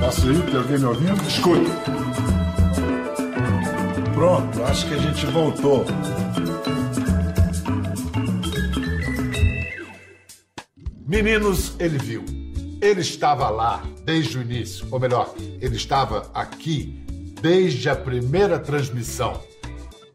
Posso 0.00 0.30
ir? 0.30 0.44
Tem 0.46 0.56
alguém 0.56 0.78
me 0.78 0.84
ouvindo? 0.84 1.22
Escuta. 1.26 1.70
Pronto, 4.14 4.62
acho 4.64 4.86
que 4.86 4.94
a 4.94 4.98
gente 4.98 5.26
voltou. 5.26 5.84
Meninos, 11.06 11.74
ele 11.78 11.98
viu. 11.98 12.24
Ele 12.80 13.00
estava 13.00 13.48
lá 13.48 13.82
desde 14.04 14.38
o 14.38 14.42
início, 14.42 14.86
ou 14.90 14.98
melhor, 14.98 15.34
ele 15.60 15.76
estava 15.76 16.30
aqui 16.34 17.04
desde 17.40 17.88
a 17.88 17.96
primeira 17.96 18.58
transmissão. 18.58 19.40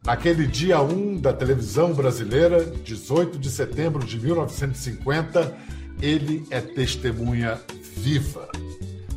Naquele 0.07 0.47
dia 0.47 0.81
1 0.81 1.17
da 1.17 1.33
televisão 1.33 1.91
brasileira, 1.91 2.63
18 2.63 3.37
de 3.37 3.51
setembro 3.51 4.05
de 4.05 4.17
1950, 4.17 5.53
ele 6.01 6.47
é 6.49 6.61
testemunha 6.61 7.59
viva. 7.93 8.47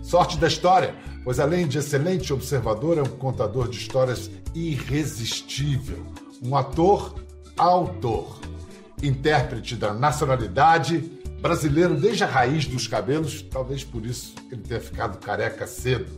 Sorte 0.02 0.36
da 0.36 0.48
história, 0.48 0.92
pois 1.22 1.38
além 1.38 1.68
de 1.68 1.78
excelente 1.78 2.32
observador, 2.32 2.98
é 2.98 3.02
um 3.02 3.04
contador 3.04 3.68
de 3.68 3.78
histórias 3.78 4.28
irresistível, 4.52 6.04
um 6.42 6.56
ator 6.56 7.14
autor, 7.56 8.40
intérprete 9.00 9.76
da 9.76 9.94
nacionalidade 9.94 10.98
brasileiro 11.40 11.94
desde 11.94 12.24
a 12.24 12.26
raiz 12.26 12.66
dos 12.66 12.88
cabelos, 12.88 13.42
talvez 13.42 13.84
por 13.84 14.04
isso 14.04 14.34
ele 14.50 14.62
tenha 14.62 14.80
ficado 14.80 15.24
careca 15.24 15.68
cedo. 15.68 16.10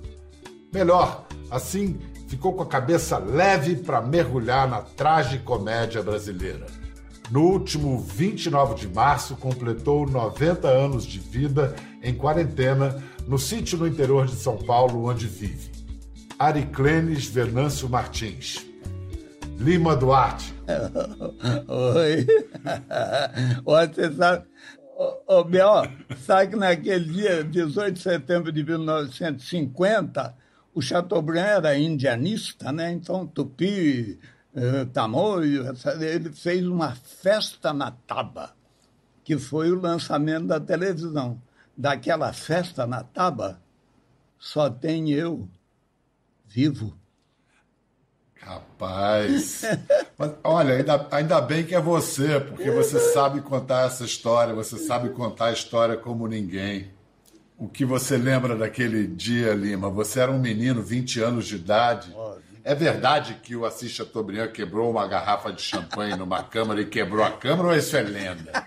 Melhor, 0.72 1.26
assim 1.50 1.98
ficou 2.32 2.54
com 2.54 2.62
a 2.62 2.66
cabeça 2.66 3.18
leve 3.18 3.76
para 3.76 4.00
mergulhar 4.00 4.66
na 4.66 4.80
tragicomédia 4.80 6.02
brasileira. 6.02 6.64
No 7.30 7.42
último 7.42 8.00
29 8.00 8.74
de 8.74 8.88
março, 8.88 9.36
completou 9.36 10.06
90 10.06 10.66
anos 10.66 11.04
de 11.04 11.18
vida 11.18 11.76
em 12.02 12.14
quarentena 12.14 13.02
no 13.28 13.38
sítio 13.38 13.76
no 13.76 13.86
interior 13.86 14.24
de 14.24 14.34
São 14.34 14.56
Paulo, 14.56 15.10
onde 15.10 15.26
vive. 15.26 15.70
Ariclenes 16.38 17.26
Venâncio 17.26 17.86
Martins. 17.86 18.66
Lima 19.58 19.94
Duarte. 19.94 20.54
Oi. 21.68 22.26
Você 23.62 24.10
sabe, 24.10 24.46
ô, 24.96 25.40
ô 25.40 26.16
sabe 26.16 26.52
que 26.52 26.56
naquele 26.56 27.12
dia, 27.12 27.44
18 27.44 27.92
de 27.92 28.00
setembro 28.00 28.50
de 28.50 28.64
1950, 28.64 30.41
o 30.74 30.80
Chateaubriand 30.80 31.58
era 31.58 31.78
indianista, 31.78 32.72
né? 32.72 32.90
Então, 32.92 33.26
Tupi, 33.26 34.18
eh, 34.54 34.84
Tamoio, 34.86 35.66
ele 36.00 36.32
fez 36.32 36.66
uma 36.66 36.94
festa 36.94 37.72
na 37.72 37.90
Taba, 37.90 38.54
que 39.22 39.38
foi 39.38 39.70
o 39.70 39.80
lançamento 39.80 40.46
da 40.46 40.58
televisão. 40.58 41.40
Daquela 41.76 42.32
festa 42.32 42.86
na 42.86 43.02
Taba, 43.02 43.60
só 44.38 44.68
tem 44.70 45.10
eu 45.10 45.48
vivo. 46.46 46.96
Rapaz, 48.36 49.62
mas, 50.18 50.32
olha, 50.42 50.74
ainda, 50.74 51.08
ainda 51.12 51.40
bem 51.40 51.64
que 51.64 51.76
é 51.76 51.80
você, 51.80 52.40
porque 52.40 52.70
você 52.72 52.98
sabe 52.98 53.40
contar 53.40 53.86
essa 53.86 54.04
história, 54.04 54.52
você 54.52 54.76
sabe 54.78 55.10
contar 55.10 55.46
a 55.46 55.52
história 55.52 55.96
como 55.96 56.26
ninguém. 56.26 56.90
O 57.62 57.68
que 57.68 57.84
você 57.84 58.16
lembra 58.16 58.56
daquele 58.56 59.06
dia, 59.06 59.54
Lima? 59.54 59.88
Você 59.88 60.18
era 60.18 60.32
um 60.32 60.38
menino, 60.40 60.82
20 60.82 61.20
anos 61.20 61.46
de 61.46 61.54
idade. 61.54 62.12
É 62.64 62.74
verdade 62.74 63.38
que 63.40 63.54
o 63.54 63.64
Assis 63.64 63.92
Chateaubriand 63.92 64.50
quebrou 64.50 64.90
uma 64.90 65.06
garrafa 65.06 65.52
de 65.52 65.62
champanhe 65.62 66.16
numa 66.16 66.42
câmara 66.42 66.80
e 66.80 66.86
quebrou 66.86 67.24
a 67.24 67.30
câmara 67.30 67.68
ou 67.68 67.76
isso 67.76 67.96
é 67.96 68.02
lenda? 68.02 68.66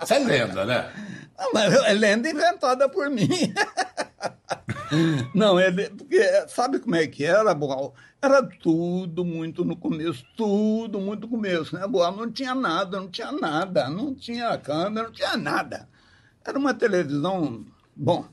Isso 0.00 0.14
é 0.14 0.18
lenda, 0.20 0.64
né? 0.64 0.88
Ah, 1.36 1.48
mas 1.52 1.74
é 1.74 1.92
lenda 1.92 2.30
inventada 2.30 2.88
por 2.88 3.10
mim. 3.10 3.28
Não, 5.34 5.58
ele, 5.58 5.90
porque 5.90 6.22
sabe 6.46 6.78
como 6.78 6.94
é 6.94 7.08
que 7.08 7.24
era, 7.24 7.52
Boal? 7.52 7.92
Era 8.22 8.40
tudo 8.40 9.24
muito 9.24 9.64
no 9.64 9.76
começo, 9.76 10.24
tudo 10.36 11.00
muito 11.00 11.22
no 11.22 11.28
começo, 11.28 11.74
né, 11.74 11.84
Boal? 11.88 12.14
Não 12.14 12.30
tinha 12.30 12.54
nada, 12.54 13.00
não 13.00 13.08
tinha 13.08 13.32
nada, 13.32 13.90
não 13.90 14.14
tinha 14.14 14.56
câmera, 14.58 15.08
não 15.08 15.12
tinha 15.12 15.36
nada. 15.36 15.88
Era 16.46 16.56
uma 16.56 16.72
televisão 16.72 17.66
Bom, 18.00 18.24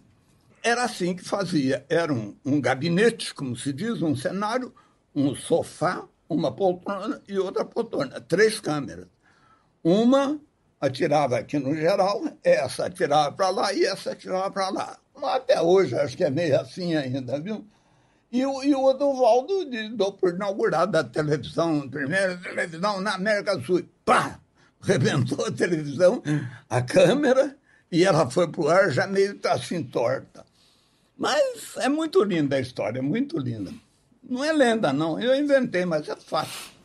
era 0.61 0.83
assim 0.83 1.15
que 1.15 1.23
fazia. 1.23 1.83
Era 1.89 2.13
um, 2.13 2.35
um 2.45 2.61
gabinete, 2.61 3.33
como 3.33 3.55
se 3.55 3.73
diz, 3.73 3.99
um 4.03 4.15
cenário, 4.15 4.71
um 5.15 5.33
sofá, 5.33 6.07
uma 6.29 6.51
poltrona 6.51 7.19
e 7.27 7.39
outra 7.39 7.65
poltrona. 7.65 8.21
Três 8.21 8.59
câmeras. 8.59 9.07
Uma 9.83 10.39
atirava 10.79 11.39
aqui 11.39 11.57
no 11.57 11.75
geral, 11.75 12.23
essa 12.43 12.85
atirava 12.85 13.31
para 13.31 13.49
lá 13.49 13.73
e 13.73 13.83
essa 13.85 14.11
atirava 14.11 14.51
para 14.51 14.69
lá. 14.69 14.97
Até 15.33 15.59
hoje 15.59 15.95
acho 15.95 16.15
que 16.15 16.23
é 16.23 16.29
meio 16.29 16.59
assim 16.59 16.95
ainda, 16.95 17.39
viu? 17.39 17.65
E 18.31 18.45
o, 18.45 18.63
e 18.63 18.75
o 18.75 18.83
Odovaldo 18.83 19.65
do 19.95 20.13
por 20.13 20.35
inaugurado 20.35 20.91
da 20.91 21.03
televisão, 21.03 21.89
primeira 21.89 22.37
televisão 22.37 23.01
na 23.01 23.15
América 23.15 23.57
do 23.57 23.65
Sul. 23.65 23.83
Pá! 24.03 24.39
Rebentou 24.81 25.43
a 25.43 25.51
televisão, 25.51 26.21
a 26.69 26.81
câmera 26.83 27.57
e 27.95 28.03
ela 28.03 28.29
foi 28.29 28.45
para 28.45 28.61
o 28.61 28.67
ar 28.67 28.91
já 28.91 29.07
meio 29.07 29.39
assim 29.45 29.81
torta. 29.81 30.45
Mas 31.17 31.78
é 31.78 31.88
muito 31.88 32.22
linda 32.25 32.57
a 32.57 32.59
história, 32.59 33.01
muito 33.01 33.39
linda. 33.39 33.72
Não 34.22 34.44
é 34.44 34.51
lenda, 34.51 34.91
não. 34.91 35.17
Eu 35.17 35.33
inventei, 35.33 35.85
mas 35.85 36.09
é 36.09 36.16
fácil. 36.17 36.75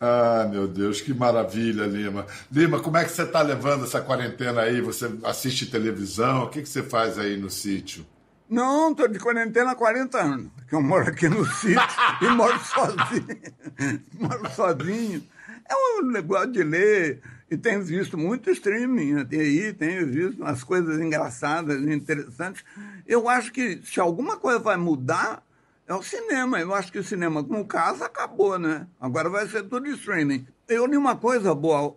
Ah, 0.00 0.46
meu 0.48 0.68
Deus, 0.68 1.00
que 1.00 1.12
maravilha, 1.12 1.84
Lima. 1.84 2.26
Lima, 2.52 2.78
como 2.78 2.96
é 2.96 3.04
que 3.04 3.10
você 3.10 3.22
está 3.22 3.42
levando 3.42 3.86
essa 3.86 4.00
quarentena 4.00 4.60
aí? 4.60 4.80
Você 4.80 5.10
assiste 5.24 5.66
televisão? 5.66 6.44
O 6.44 6.48
que, 6.48 6.62
que 6.62 6.68
você 6.68 6.84
faz 6.84 7.18
aí 7.18 7.36
no 7.36 7.50
sítio? 7.50 8.06
Não, 8.48 8.92
estou 8.92 9.08
de 9.08 9.18
quarentena 9.18 9.72
há 9.72 9.74
40 9.74 10.16
anos, 10.16 10.52
porque 10.54 10.76
eu 10.76 10.80
moro 10.80 11.08
aqui 11.08 11.28
no 11.28 11.44
sítio 11.44 11.82
e 12.22 12.28
moro 12.28 12.60
sozinho. 12.60 14.02
moro 14.14 14.50
sozinho. 14.54 15.24
É 15.68 15.74
um 15.74 16.06
negócio 16.12 16.52
de 16.52 16.62
ler, 16.62 17.20
e 17.50 17.56
tenho 17.56 17.82
visto 17.82 18.18
muito 18.18 18.50
streaming 18.50 19.26
aí, 19.32 19.72
tenho 19.72 20.06
visto 20.06 20.42
umas 20.42 20.64
coisas 20.64 21.00
engraçadas, 21.00 21.80
interessantes. 21.82 22.64
Eu 23.06 23.28
acho 23.28 23.52
que 23.52 23.80
se 23.84 24.00
alguma 24.00 24.36
coisa 24.36 24.58
vai 24.58 24.76
mudar, 24.76 25.44
é 25.86 25.94
o 25.94 26.02
cinema. 26.02 26.58
Eu 26.58 26.74
acho 26.74 26.90
que 26.90 26.98
o 26.98 27.04
cinema, 27.04 27.44
como 27.44 27.64
casa, 27.64 28.06
acabou, 28.06 28.58
né? 28.58 28.88
Agora 29.00 29.30
vai 29.30 29.46
ser 29.48 29.62
tudo 29.64 29.86
streaming. 29.88 30.46
Eu 30.68 30.86
li 30.86 30.96
uma 30.96 31.14
coisa 31.14 31.54
boa, 31.54 31.96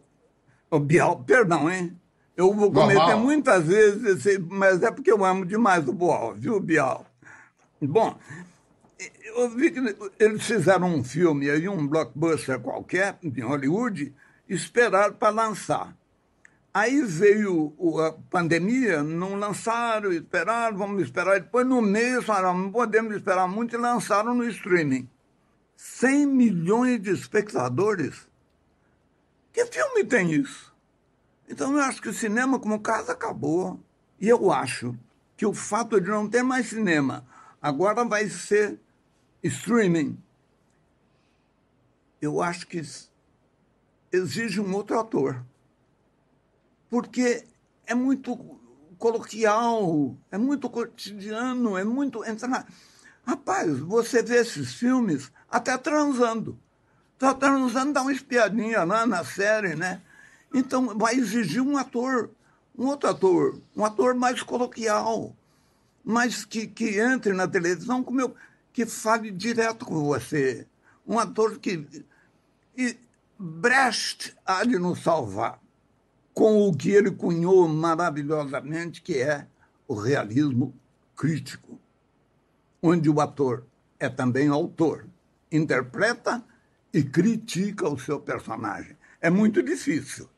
o 0.70 0.80
Bial, 0.80 1.24
perdão, 1.24 1.70
hein? 1.70 2.00
Eu 2.38 2.54
vou 2.54 2.72
cometer 2.72 3.00
Normal. 3.00 3.20
muitas 3.20 3.66
vezes, 3.66 4.40
mas 4.48 4.82
é 4.82 4.92
porque 4.92 5.12
eu 5.12 5.26
amo 5.26 5.46
demais 5.46 5.86
o 5.88 5.92
Boal, 5.92 6.36
viu, 6.36 6.60
Bial? 6.60 7.06
Bom, 7.82 8.18
eu 9.36 9.50
vi 9.50 9.72
que 9.72 9.80
eles 10.20 10.46
fizeram 10.46 10.88
um 10.94 11.04
filme 11.04 11.50
aí, 11.50 11.68
um 11.68 11.88
blockbuster 11.88 12.60
qualquer, 12.60 13.18
em 13.22 13.42
Hollywood, 13.42 14.14
esperaram 14.50 15.14
para 15.14 15.30
lançar. 15.30 15.96
Aí 16.74 17.02
veio 17.02 17.74
a 18.00 18.12
pandemia, 18.30 19.04
não 19.04 19.36
lançaram, 19.36 20.12
esperaram, 20.12 20.78
vamos 20.78 21.04
esperar. 21.04 21.40
Depois, 21.40 21.66
no 21.66 21.82
mês, 21.82 22.26
falaram, 22.26 22.58
não 22.58 22.72
podemos 22.72 23.16
esperar 23.16 23.48
muito, 23.48 23.76
e 23.76 23.78
lançaram 23.78 24.34
no 24.34 24.44
streaming. 24.46 25.10
100 25.76 26.26
milhões 26.26 27.02
de 27.02 27.12
espectadores. 27.12 28.28
Que 29.54 29.66
filme 29.66 30.04
tem 30.04 30.32
isso? 30.32 30.74
Então, 31.48 31.74
eu 31.74 31.82
acho 31.82 32.02
que 32.02 32.10
o 32.10 32.14
cinema, 32.14 32.60
como 32.60 32.80
casa, 32.80 33.14
acabou. 33.14 33.80
E 34.20 34.28
eu 34.28 34.52
acho 34.52 34.96
que 35.36 35.46
o 35.46 35.54
fato 35.54 36.00
de 36.00 36.10
não 36.10 36.30
ter 36.30 36.44
mais 36.44 36.68
cinema 36.68 37.26
agora 37.62 38.06
vai 38.06 38.30
ser 38.30 38.80
streaming. 39.42 40.22
Eu 42.22 42.42
acho 42.42 42.68
que 42.68 42.82
exige 44.12 44.60
um 44.60 44.74
outro 44.74 45.00
ator. 45.00 45.44
Porque 46.90 47.44
é 47.86 47.94
muito 47.94 48.38
coloquial, 48.98 50.16
é 50.32 50.38
muito 50.38 50.70
cotidiano, 50.70 51.78
é 51.78 51.84
muito. 51.84 52.24
Entra 52.26 52.66
Rapaz, 53.26 53.80
você 53.80 54.24
vê 54.24 54.38
esses 54.38 54.74
filmes 54.74 55.32
até 55.50 55.78
transando. 55.78 56.60
Tá 57.18 57.34
transando, 57.34 57.94
dá 57.94 58.02
uma 58.02 58.12
espiadinha 58.12 58.84
lá 58.84 59.06
na 59.06 59.24
série, 59.24 59.76
né? 59.76 60.02
Então 60.54 60.98
vai 60.98 61.16
exigir 61.16 61.62
um 61.62 61.78
ator, 61.78 62.32
um 62.78 62.88
outro 62.88 63.10
ator, 63.10 63.62
um 63.76 63.86
ator 63.86 64.16
mais 64.16 64.42
coloquial, 64.42 65.36
mas 66.04 66.44
que, 66.44 66.66
que 66.66 67.00
entre 67.00 67.34
na 67.34 67.48
televisão 67.48 68.04
como 68.04 68.22
eu, 68.22 68.34
que 68.74 68.86
fale 68.86 69.30
direto 69.32 69.86
com 69.86 70.04
você. 70.04 70.66
Um 71.06 71.20
ator 71.20 71.60
que. 71.60 71.86
E, 72.78 72.98
Brecht 73.42 74.36
há 74.46 74.66
de 74.66 74.78
nos 74.78 75.02
salvar 75.02 75.62
com 76.34 76.68
o 76.68 76.76
que 76.76 76.92
ele 76.92 77.10
cunhou 77.10 77.70
maravilhosamente, 77.70 79.02
que 79.02 79.18
é 79.18 79.48
o 79.88 79.94
realismo 79.94 80.78
crítico, 81.16 81.80
onde 82.82 83.10
o 83.10 83.22
ator 83.22 83.66
é 83.98 84.10
também 84.10 84.50
autor, 84.50 85.08
interpreta 85.50 86.44
e 86.94 87.02
critica 87.02 87.88
o 87.88 87.98
seu 87.98 88.20
personagem. 88.20 88.98
É 89.22 89.30
muito 89.30 89.64
difícil, 89.64 90.30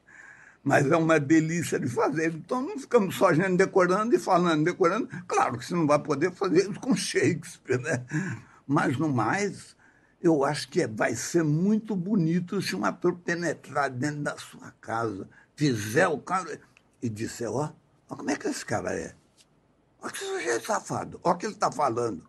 mas 0.64 0.86
é 0.86 0.96
uma 0.96 1.20
delícia 1.20 1.80
de 1.80 1.88
fazer. 1.88 2.32
Então 2.36 2.62
não 2.62 2.78
ficamos 2.78 3.16
só 3.16 3.34
gente 3.34 3.58
decorando 3.58 4.16
e 4.16 4.20
falando, 4.20 4.64
decorando. 4.64 5.10
Claro 5.28 5.58
que 5.58 5.66
você 5.66 5.74
não 5.74 5.88
vai 5.88 5.98
poder 5.98 6.32
fazer 6.34 6.70
isso 6.70 6.80
com 6.80 6.96
Shakespeare, 6.96 7.82
né? 7.82 8.06
Mas 8.68 8.96
no 8.96 9.10
mais, 9.10 9.76
eu 10.22 10.46
acho 10.46 10.70
que 10.70 10.86
vai 10.86 11.16
ser 11.16 11.44
muito 11.44 11.96
bonito 11.96 12.62
se 12.62 12.76
um 12.76 12.86
ator 12.86 13.16
penetrar 13.16 13.90
dentro 13.90 14.22
da 14.22 14.38
sua 14.38 14.72
casa, 14.80 15.28
fizer 15.56 16.08
o 16.08 16.20
cara 16.20 16.62
e 17.02 17.10
disser, 17.10 17.52
ó, 17.52 17.72
oh, 18.10 18.16
como 18.16 18.30
é 18.30 18.36
que 18.36 18.48
esse 18.48 18.64
cara 18.64 18.94
é? 18.94 19.16
Olha 20.02 20.12
que 20.12 20.20
sujeito 20.20 20.66
safado, 20.66 21.20
olha 21.24 21.36
o 21.36 21.38
que 21.38 21.46
ele 21.46 21.54
está 21.54 21.72
falando. 21.72 22.24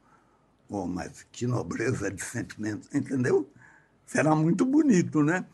Oh, 0.69 0.87
mas 0.87 1.27
que 1.31 1.47
nobreza 1.47 2.11
de 2.11 2.25
sentimento, 2.25 2.89
entendeu? 2.95 3.49
Será 4.07 4.35
muito 4.35 4.65
bonito, 4.65 5.23
né? 5.23 5.45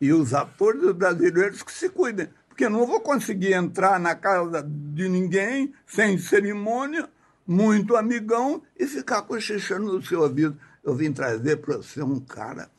E 0.00 0.12
os 0.12 0.34
atores 0.34 0.90
brasileiros 0.92 1.62
que 1.62 1.72
se 1.72 1.88
cuidem, 1.88 2.28
porque 2.48 2.68
não 2.68 2.86
vou 2.86 3.00
conseguir 3.00 3.52
entrar 3.52 4.00
na 4.00 4.16
casa 4.16 4.62
de 4.62 5.08
ninguém 5.08 5.72
sem 5.86 6.18
cerimônia, 6.18 7.08
muito 7.46 7.96
amigão, 7.96 8.62
e 8.76 8.86
ficar 8.86 9.22
cochichando 9.22 9.92
no 9.92 10.02
seu 10.02 10.22
ouvido. 10.22 10.58
Eu 10.84 10.94
vim 10.94 11.12
trazer 11.12 11.56
para 11.56 11.78
você 11.78 12.02
um 12.02 12.20
cara, 12.20 12.70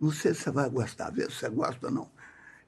não 0.00 0.10
sei 0.10 0.34
se 0.34 0.42
você 0.42 0.50
vai 0.50 0.68
gostar, 0.68 1.10
ver 1.10 1.30
se 1.30 1.38
você 1.38 1.48
gosta 1.48 1.86
ou 1.86 1.92
não. 1.92 2.08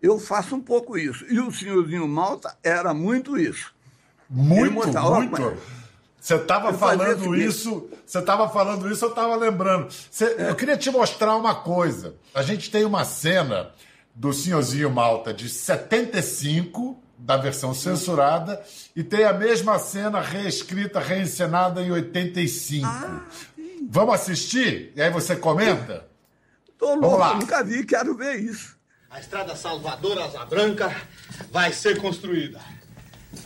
Eu 0.00 0.18
faço 0.18 0.54
um 0.54 0.60
pouco 0.60 0.96
isso. 0.96 1.24
E 1.28 1.38
o 1.40 1.50
senhorzinho 1.50 2.06
Malta 2.06 2.56
era 2.62 2.94
muito 2.94 3.38
isso. 3.38 3.74
Muito, 4.28 4.88
muito. 4.88 5.56
Você 6.26 6.34
estava 6.34 6.72
falando 6.72 7.36
isso, 7.36 7.88
você 8.04 8.18
estava 8.18 8.48
falando 8.48 8.90
isso, 8.90 9.04
eu 9.04 9.10
estava 9.10 9.36
lembrando. 9.36 9.92
Você, 10.10 10.24
é. 10.24 10.50
Eu 10.50 10.56
queria 10.56 10.76
te 10.76 10.90
mostrar 10.90 11.36
uma 11.36 11.54
coisa. 11.54 12.16
A 12.34 12.42
gente 12.42 12.68
tem 12.68 12.84
uma 12.84 13.04
cena 13.04 13.70
do 14.12 14.32
Senhorzinho 14.32 14.90
Malta 14.90 15.32
de 15.32 15.48
75, 15.48 17.00
da 17.16 17.36
versão 17.36 17.72
censurada, 17.72 18.60
e 18.96 19.04
tem 19.04 19.24
a 19.24 19.32
mesma 19.32 19.78
cena 19.78 20.20
reescrita, 20.20 20.98
reencenada 20.98 21.80
em 21.80 21.92
85. 21.92 22.86
Ah, 22.86 23.20
Vamos 23.88 24.14
assistir? 24.14 24.92
E 24.96 25.02
aí 25.02 25.10
você 25.10 25.36
comenta? 25.36 26.08
Tô 26.78 26.94
louco, 26.94 27.34
nunca 27.34 27.62
vi, 27.64 27.84
quero 27.84 28.14
ver 28.14 28.36
isso. 28.40 28.76
A 29.10 29.20
estrada 29.20 29.56
Salvador 29.56 30.18
Asa 30.18 30.44
Branca 30.44 30.94
vai 31.50 31.72
ser 31.72 32.00
construída. 32.00 32.60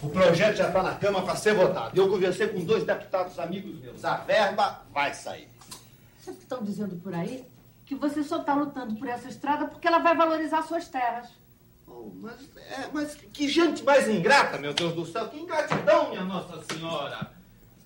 O 0.02 0.08
projeto 0.08 0.56
já 0.56 0.68
está 0.68 0.82
na 0.82 0.94
Câmara 0.94 1.24
para 1.24 1.36
ser 1.36 1.54
votado. 1.54 1.98
Eu 1.98 2.08
conversei 2.08 2.48
com 2.48 2.64
dois 2.64 2.84
deputados 2.84 3.38
amigos 3.38 3.78
meus. 3.80 4.04
A 4.04 4.16
verba 4.16 4.82
vai 4.92 5.14
sair. 5.14 5.48
Vocês 6.20 6.38
estão 6.38 6.62
dizendo 6.62 6.96
por 6.96 7.14
aí 7.14 7.44
que 7.86 7.94
você 7.94 8.22
só 8.22 8.40
está 8.40 8.54
lutando 8.54 8.94
por 8.96 9.08
essa 9.08 9.28
estrada 9.28 9.66
porque 9.66 9.86
ela 9.86 9.98
vai 9.98 10.16
valorizar 10.16 10.62
suas 10.62 10.88
terras. 10.88 11.28
Oh, 11.86 12.10
mas, 12.14 12.40
é, 12.56 12.88
mas 12.92 13.14
que 13.14 13.48
gente 13.48 13.82
mais 13.82 14.08
ingrata, 14.08 14.58
meu 14.58 14.72
Deus 14.72 14.94
do 14.94 15.04
céu. 15.04 15.28
Que 15.28 15.40
ingratidão, 15.40 16.10
minha 16.10 16.24
Nossa 16.24 16.62
Senhora. 16.72 17.32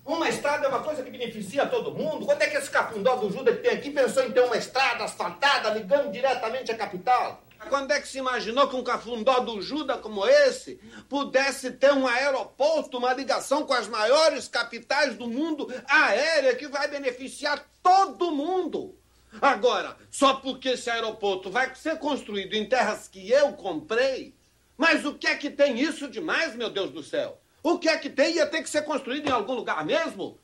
Uma 0.05 0.29
estrada 0.29 0.67
é 0.67 0.69
uma 0.69 0.83
coisa 0.83 1.01
que 1.01 1.09
beneficia 1.09 1.65
todo 1.65 1.91
mundo. 1.91 2.27
Quando 2.27 2.39
é 2.43 2.47
que 2.47 2.55
esse 2.55 2.69
cafundó 2.69 3.15
do 3.15 3.31
Judas 3.31 3.55
que 3.55 3.63
tem 3.63 3.71
aqui 3.71 3.89
pensou 3.89 4.23
em 4.23 4.31
ter 4.31 4.41
uma 4.41 4.55
estrada 4.55 5.03
asfaltada 5.03 5.71
ligando 5.71 6.11
diretamente 6.11 6.71
à 6.71 6.77
capital? 6.77 7.41
Quando 7.69 7.91
é 7.91 7.99
que 7.99 8.07
se 8.07 8.19
imaginou 8.19 8.67
que 8.67 8.75
um 8.75 8.83
cafundó 8.83 9.39
do 9.39 9.59
Judas 9.59 9.99
como 10.01 10.27
esse 10.27 10.75
pudesse 11.09 11.71
ter 11.71 11.91
um 11.91 12.05
aeroporto, 12.05 12.99
uma 12.99 13.13
ligação 13.13 13.65
com 13.65 13.73
as 13.73 13.87
maiores 13.87 14.47
capitais 14.47 15.15
do 15.15 15.27
mundo 15.27 15.73
aérea 15.87 16.55
que 16.55 16.67
vai 16.67 16.87
beneficiar 16.87 17.65
todo 17.81 18.29
mundo? 18.29 18.95
Agora, 19.41 19.97
só 20.11 20.35
porque 20.35 20.69
esse 20.69 20.87
aeroporto 20.87 21.49
vai 21.49 21.73
ser 21.73 21.97
construído 21.97 22.53
em 22.53 22.69
terras 22.69 23.07
que 23.07 23.31
eu 23.31 23.53
comprei, 23.53 24.35
mas 24.77 25.03
o 25.03 25.15
que 25.15 25.25
é 25.25 25.35
que 25.35 25.49
tem 25.49 25.79
isso 25.79 26.07
demais, 26.07 26.55
meu 26.55 26.69
Deus 26.69 26.91
do 26.91 27.01
céu? 27.01 27.39
O 27.65 27.79
que 27.79 27.89
é 27.89 27.97
que 27.97 28.11
tem? 28.11 28.35
Ia 28.35 28.45
ter 28.45 28.61
que 28.61 28.69
ser 28.69 28.83
construído 28.83 29.27
em 29.27 29.31
algum 29.31 29.53
lugar 29.53 29.83
mesmo? 29.83 30.39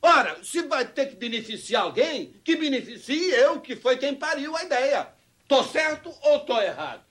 Ora, 0.00 0.42
se 0.42 0.62
vai 0.62 0.86
ter 0.86 1.10
que 1.10 1.16
beneficiar 1.16 1.82
alguém, 1.82 2.40
que 2.42 2.56
beneficie 2.56 3.30
eu, 3.30 3.60
que 3.60 3.76
foi 3.76 3.98
quem 3.98 4.14
pariu 4.14 4.56
a 4.56 4.64
ideia. 4.64 5.06
Tô 5.46 5.62
certo 5.62 6.10
ou 6.22 6.40
tô 6.40 6.58
errado? 6.58 7.04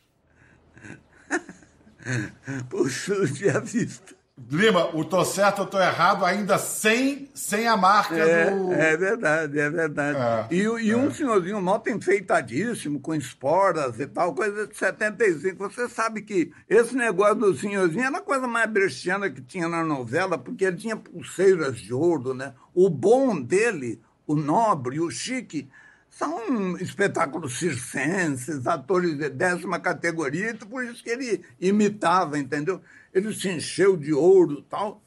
Puxa, 2.72 3.14
eu 3.14 3.32
tinha 3.32 3.60
visto. 3.60 4.16
Lima, 4.50 4.96
o 4.96 5.04
tô 5.04 5.24
certo 5.24 5.60
ou 5.60 5.66
tô 5.66 5.80
errado 5.80 6.26
ainda 6.26 6.58
sem, 6.58 7.30
sem 7.34 7.68
a 7.68 7.76
marca 7.78 8.16
é, 8.16 8.50
do. 8.50 8.72
É 8.74 8.98
verdade, 8.98 9.60
é 9.60 9.70
verdade. 9.70 10.18
É, 10.18 10.56
e, 10.56 10.62
e 10.64 10.92
é. 10.92 10.98
um 10.98 11.12
senhorzinho 11.12 11.62
mal 11.62 11.84
enfeitadíssimo, 11.88 13.00
com 13.00 13.14
esporas 13.14 14.00
e 14.00 14.08
tal, 14.08 14.34
coisa 14.34 14.68
de 14.68 14.76
75. 14.76 15.70
Você 15.70 15.88
sabe 15.88 16.22
que 16.22 16.52
esse 16.70 16.96
negócio 16.96 17.36
do 17.36 17.56
senhorzinho 17.56 18.06
era 18.06 18.18
a 18.18 18.22
coisa 18.22 18.48
mais 18.48 18.70
brechiana 18.70 19.30
que 19.30 19.42
tinha 19.42 19.68
na 19.68 19.84
novela, 19.84 20.38
porque 20.38 20.66
ele 20.66 20.78
tinha 20.78 20.96
pulseiras 20.96 21.78
de 21.78 21.94
ouro, 21.94 22.34
né? 22.34 22.54
O 22.74 22.90
bom 22.90 23.40
dele, 23.40 24.02
o 24.26 24.36
nobre, 24.36 25.00
o 25.00 25.12
chique, 25.12 25.70
são 26.12 26.78
espetáculos 26.78 27.58
circenses, 27.58 28.68
atores 28.68 29.18
de 29.18 29.30
décima 29.30 29.80
categoria, 29.80 30.54
por 30.70 30.84
isso 30.84 31.02
que 31.02 31.10
ele 31.10 31.44
imitava, 31.60 32.38
entendeu? 32.38 32.82
Ele 33.14 33.34
se 33.34 33.50
encheu 33.50 33.96
de 33.96 34.14
ouro 34.14 34.62
tal. 34.64 35.02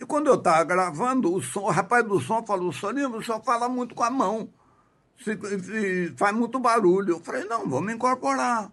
E 0.00 0.06
quando 0.06 0.28
eu 0.28 0.34
estava 0.34 0.62
gravando, 0.62 1.34
o, 1.34 1.42
som, 1.42 1.62
o 1.62 1.70
rapaz 1.70 2.04
do 2.04 2.20
som 2.20 2.46
falou, 2.46 2.72
Solinho, 2.72 3.14
o 3.14 3.22
senhor 3.22 3.42
fala 3.42 3.68
muito 3.68 3.94
com 3.94 4.04
a 4.04 4.10
mão, 4.10 4.48
se, 5.18 5.36
se, 5.36 6.14
faz 6.16 6.34
muito 6.34 6.60
barulho. 6.60 7.14
Eu 7.14 7.20
falei, 7.20 7.44
não, 7.44 7.68
vamos 7.68 7.92
incorporar. 7.92 8.70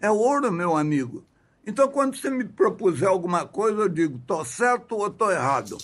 É 0.00 0.10
ouro, 0.10 0.50
meu 0.50 0.76
amigo. 0.76 1.24
Então, 1.66 1.88
quando 1.88 2.16
você 2.16 2.30
me 2.30 2.44
propuser 2.44 3.08
alguma 3.08 3.46
coisa, 3.46 3.82
eu 3.82 3.88
digo, 3.88 4.18
tô 4.26 4.44
certo 4.44 4.96
ou 4.96 5.10
tô 5.10 5.30
errado? 5.30 5.76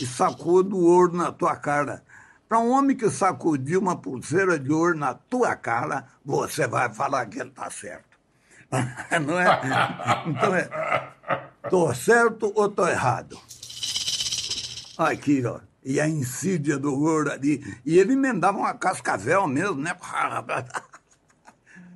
E 0.00 0.06
sacudo 0.06 0.76
o 0.76 0.84
ouro 0.84 1.16
na 1.16 1.30
tua 1.30 1.54
cara. 1.54 2.02
Para 2.48 2.60
um 2.60 2.70
homem 2.70 2.96
que 2.96 3.10
sacudiu 3.10 3.80
uma 3.80 3.96
pulseira 3.96 4.58
de 4.58 4.72
ouro 4.72 4.96
na 4.96 5.14
tua 5.14 5.56
cara, 5.56 6.06
você 6.24 6.66
vai 6.66 6.92
falar 6.92 7.26
que 7.26 7.40
ele 7.40 7.48
está 7.48 7.68
certo. 7.70 8.16
Não 9.26 9.38
é? 9.38 9.60
Então 10.26 10.54
é. 10.54 10.68
Tô 11.68 11.92
certo 11.94 12.52
ou 12.54 12.68
tô 12.68 12.86
errado? 12.86 13.36
Aqui, 14.96 15.44
ó. 15.44 15.60
E 15.84 16.00
a 16.00 16.08
insídia 16.08 16.78
do 16.78 16.94
ouro 16.94 17.30
ali. 17.32 17.62
E 17.84 17.98
ele 17.98 18.12
emendava 18.12 18.58
uma 18.58 18.74
cascavel 18.74 19.46
mesmo, 19.46 19.80
né? 19.80 19.96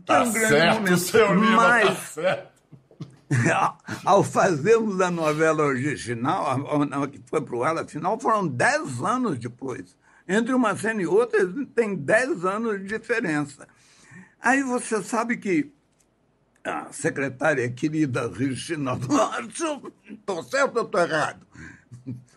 Tá 0.07 0.23
um 0.25 0.33
certo, 0.33 0.75
momento. 0.75 0.97
seu 0.97 1.35
Lima, 1.35 1.63
tá 1.63 1.69
Mas, 1.69 1.89
tá 1.89 1.95
certo. 1.95 2.51
Ao 4.05 4.25
fazermos 4.25 5.01
a 5.01 5.09
novela 5.09 5.63
original, 5.63 6.59
que 7.09 7.23
foi 7.27 7.41
para 7.41 7.57
o 7.57 7.63
ar, 7.63 7.79
afinal, 7.79 8.19
foram 8.19 8.47
dez 8.47 9.01
anos 9.01 9.39
depois. 9.39 9.97
Entre 10.33 10.55
uma 10.55 10.77
cena 10.77 11.03
e 11.03 11.07
outra, 11.09 11.41
tem 11.75 11.97
dez 11.97 12.45
anos 12.45 12.81
de 12.81 12.87
diferença. 12.87 13.67
Aí 14.41 14.63
você 14.63 15.03
sabe 15.03 15.37
que 15.37 15.73
a 16.63 16.93
secretária 16.93 17.69
querida 17.69 18.31
Regina, 18.33 18.93
estou 18.97 20.45
certo 20.45 20.77
ou 20.77 20.85
estou 20.85 21.01
errado? 21.01 21.45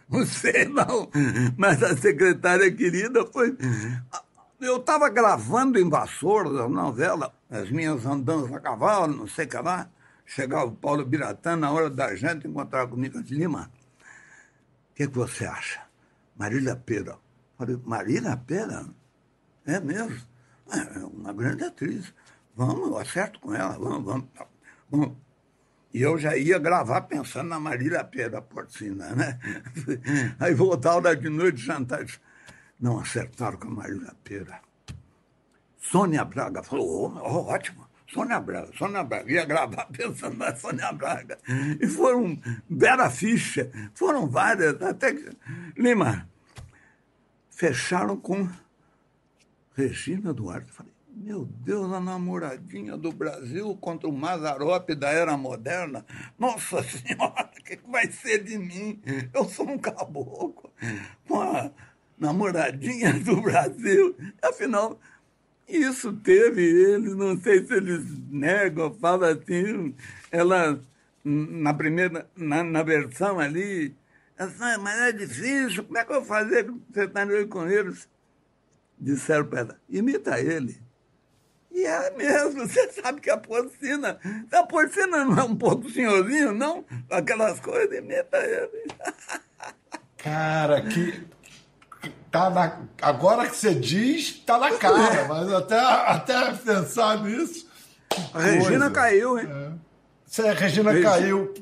Não 0.10 0.26
sei, 0.26 0.66
não. 0.66 1.08
Mas 1.56 1.84
a 1.84 1.96
secretária 1.96 2.72
querida 2.72 3.28
foi. 3.28 3.56
Eu 4.60 4.78
estava 4.78 5.08
gravando 5.10 5.78
em 5.78 5.88
Vassouras 5.88 6.56
a 6.56 6.68
novela, 6.68 7.32
as 7.48 7.70
minhas 7.70 8.08
andanças 8.08 8.52
a 8.54 8.60
cavalo, 8.60 9.16
não 9.16 9.28
sei 9.28 9.46
o 9.46 9.50
que 9.50 9.58
lá. 9.58 9.88
Chegava 10.26 10.66
o 10.66 10.72
Paulo 10.72 11.06
Biratã 11.06 11.56
na 11.56 11.70
hora 11.72 11.92
da 11.92 12.16
gente 12.16 12.48
encontrar 12.48 12.88
comigo. 12.88 13.20
Eu 13.20 13.22
disse, 13.22 13.36
Lima, 13.36 13.70
o 14.92 14.96
que, 14.96 15.08
que 15.08 15.16
você 15.16 15.46
acha? 15.46 15.82
Marília 16.36 16.76
Pera. 16.76 17.22
Falei, 17.58 17.80
Marília 17.84 18.38
Pera? 18.38 18.86
É 19.66 19.80
mesmo? 19.80 20.18
É 20.72 21.00
uma 21.00 21.34
grande 21.34 21.64
atriz. 21.64 22.14
Vamos, 22.56 22.90
eu 22.90 22.98
acerto 22.98 23.40
com 23.40 23.54
ela, 23.54 23.78
vamos, 23.78 24.04
vamos. 24.04 24.28
vamos. 24.90 25.18
E 25.94 26.02
eu 26.02 26.18
já 26.18 26.36
ia 26.36 26.58
gravar 26.58 27.02
pensando 27.02 27.50
na 27.50 27.60
Marília 27.60 28.04
Pera 28.04 28.42
Porcina, 28.42 29.14
né? 29.14 29.40
Aí 30.40 30.54
voltava 30.54 31.16
de 31.16 31.30
noite 31.30 31.62
jantar. 31.62 32.06
Não 32.80 33.00
acertaram 33.00 33.58
com 33.58 33.68
a 33.68 33.72
Marília 33.72 34.14
Pera. 34.24 34.60
Sônia 35.80 36.26
Braga 36.26 36.64
falou, 36.64 37.14
oh, 37.22 37.52
ótimo. 37.52 37.88
Sônia 38.08 38.40
Braga, 38.40 38.72
Sônia 38.76 39.04
Braga. 39.04 39.32
Ia 39.32 39.46
gravar 39.46 39.86
pensando 39.94 40.38
na 40.38 40.56
Sônia 40.56 40.92
Braga. 40.92 41.38
E 41.80 41.88
foram 41.88 42.40
Vera 42.70 43.10
Ficha, 43.10 43.72
foram 43.94 44.28
várias, 44.28 44.82
até 44.82 45.14
que. 45.14 45.30
Lima, 45.78 46.28
fecharam 47.64 48.18
com 48.18 48.50
Regina 49.74 50.34
Duarte. 50.34 50.70
Falei, 50.70 50.92
meu 51.16 51.46
Deus, 51.46 51.94
a 51.94 52.00
namoradinha 52.02 52.98
do 52.98 53.10
Brasil 53.10 53.74
contra 53.80 54.10
o 54.10 54.12
Mazarope 54.12 54.94
da 54.94 55.10
era 55.10 55.38
moderna. 55.38 56.06
Nossa 56.38 56.84
Senhora, 56.84 57.50
o 57.58 57.64
que 57.64 57.80
vai 57.90 58.12
ser 58.12 58.44
de 58.44 58.58
mim? 58.58 59.02
Eu 59.34 59.46
sou 59.46 59.70
um 59.70 59.78
caboclo 59.78 60.74
com 61.26 61.42
a 61.42 61.72
namoradinha 62.20 63.14
do 63.14 63.42
Brasil. 63.42 64.14
Afinal, 64.42 65.00
Isso 65.66 66.12
teve, 66.12 66.62
eles, 66.62 67.16
não 67.16 67.40
sei 67.40 67.66
se 67.66 67.74
eles 67.74 68.04
negam, 68.30 68.94
falam 68.96 69.30
assim, 69.30 69.96
ela, 70.30 70.82
na 71.24 71.74
primeira, 71.74 72.30
na, 72.36 72.62
na 72.62 72.84
versão 72.84 73.40
ali, 73.40 73.96
ela 74.38 74.78
mas 74.80 75.00
é 75.00 75.12
difícil, 75.12 75.84
como 75.84 75.98
é 75.98 76.06
que 76.06 76.12
eu 76.12 76.16
vou 76.16 76.26
fazer 76.26 76.72
sertanejo 76.94 77.48
com 77.48 77.68
eles? 77.68 78.08
Disseram 78.98 79.46
para 79.46 79.60
ela, 79.60 79.80
imita 79.90 80.40
ele. 80.40 80.82
E 81.72 81.86
é 81.86 82.12
mesmo, 82.12 82.66
você 82.68 82.92
sabe 82.92 83.20
que 83.20 83.30
a 83.30 83.38
porcina, 83.38 84.20
a 84.52 84.64
porcina 84.64 85.26
não 85.26 85.40
é 85.40 85.44
um 85.44 85.56
pouco 85.56 85.90
senhorzinho, 85.90 86.54
não? 86.54 86.86
Aquelas 87.10 87.60
coisas, 87.60 87.98
imita 87.98 88.38
ele. 88.38 88.88
Cara, 90.18 90.82
que, 90.84 91.28
tá 92.32 92.50
na, 92.50 92.80
agora 93.02 93.48
que 93.50 93.56
você 93.56 93.76
diz, 93.76 94.40
tá 94.46 94.58
na 94.58 94.72
cara, 94.78 95.26
mas 95.30 95.52
até, 95.52 95.78
até 95.78 96.54
pensar 96.54 97.22
nisso. 97.24 97.70
A 98.34 98.40
Regina 98.40 98.90
caiu, 98.90 99.38
hein? 99.38 99.48
É. 99.50 99.72
Você, 100.26 100.48
a 100.48 100.54
Regina 100.54 100.92
Regina. 100.92 101.10
caiu. 101.12 101.54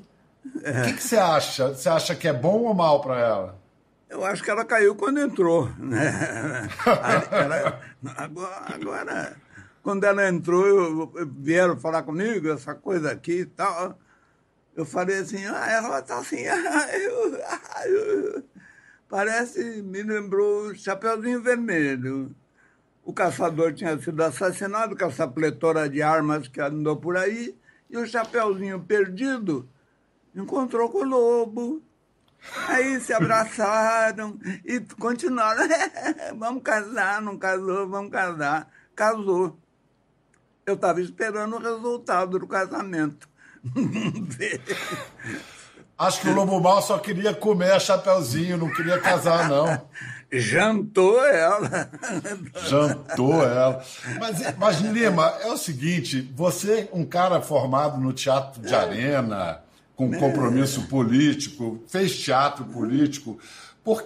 É. 0.63 0.81
O 0.81 0.85
que, 0.85 0.93
que, 0.93 1.03
você 1.03 1.17
acha? 1.17 1.69
Você 1.69 1.89
acha 1.89 2.15
que 2.15 2.27
é 2.27 2.33
bom 2.33 2.61
ou 2.61 2.73
mal 2.73 3.01
para 3.01 3.19
ela? 3.19 3.61
Eu 4.09 4.25
acho 4.25 4.43
que 4.43 4.49
ela 4.49 4.65
caiu 4.65 4.95
quando 4.95 5.19
entrou. 5.19 5.69
Né? 5.77 6.69
ela, 7.31 7.79
agora, 8.17 8.65
agora, 8.73 9.37
quando 9.81 10.03
ela 10.03 10.27
entrou, 10.27 10.65
eu, 10.67 11.31
vieram 11.37 11.77
falar 11.77 12.03
comigo, 12.03 12.49
essa 12.49 12.75
coisa 12.75 13.11
aqui 13.11 13.41
e 13.41 13.45
tal. 13.45 13.97
Eu 14.75 14.85
falei 14.85 15.19
assim, 15.19 15.45
ah, 15.45 15.71
ela 15.71 16.01
tá 16.01 16.17
assim, 16.19 16.45
ah, 16.47 16.97
eu, 16.97 17.41
ah, 17.45 17.87
eu, 17.87 18.43
Parece, 19.11 19.81
me 19.81 20.01
lembrou 20.03 20.73
Chapeuzinho 20.73 21.41
Vermelho. 21.41 22.33
O 23.03 23.11
caçador 23.11 23.73
tinha 23.73 23.97
sido 23.99 24.23
assassinado 24.23 24.95
com 24.95 25.03
essa 25.03 25.27
pletora 25.27 25.89
de 25.89 26.01
armas 26.01 26.47
que 26.47 26.61
andou 26.61 26.95
por 26.95 27.17
aí, 27.17 27.53
e 27.89 27.97
o 27.97 28.07
Chapeuzinho 28.07 28.79
perdido 28.79 29.67
encontrou 30.35 30.89
com 30.89 30.99
o 30.99 31.05
lobo. 31.05 31.81
Aí 32.67 32.99
se 32.99 33.13
abraçaram 33.13 34.39
e 34.65 34.79
continuaram. 34.99 35.67
vamos 36.37 36.63
casar, 36.63 37.21
não 37.21 37.37
casou, 37.37 37.87
vamos 37.87 38.11
casar. 38.11 38.67
Casou. 38.95 39.57
Eu 40.65 40.73
estava 40.75 41.01
esperando 41.01 41.55
o 41.55 41.59
resultado 41.59 42.39
do 42.39 42.47
casamento. 42.47 43.29
Acho 45.97 46.21
que 46.21 46.29
o 46.29 46.33
Lobo 46.33 46.59
Mal 46.59 46.81
só 46.81 46.97
queria 46.97 47.31
comer 47.31 47.73
a 47.73 47.79
Chapeuzinho, 47.79 48.57
não 48.57 48.71
queria 48.71 48.99
casar, 48.99 49.47
não. 49.47 49.87
Jantou 50.33 51.23
ela. 51.23 51.91
Jantou 52.67 53.43
ela. 53.43 53.83
Mas, 54.19 54.57
mas, 54.57 54.79
Lima, 54.79 55.27
é 55.41 55.47
o 55.47 55.57
seguinte: 55.57 56.21
você, 56.35 56.89
um 56.91 57.05
cara 57.05 57.39
formado 57.41 57.99
no 57.99 58.13
teatro 58.13 58.61
de 58.61 58.73
arena, 58.73 59.61
com 60.09 60.17
compromisso 60.17 60.87
político, 60.87 61.83
fez 61.87 62.19
teatro 62.19 62.65
político, 62.65 63.37
por, 63.83 64.03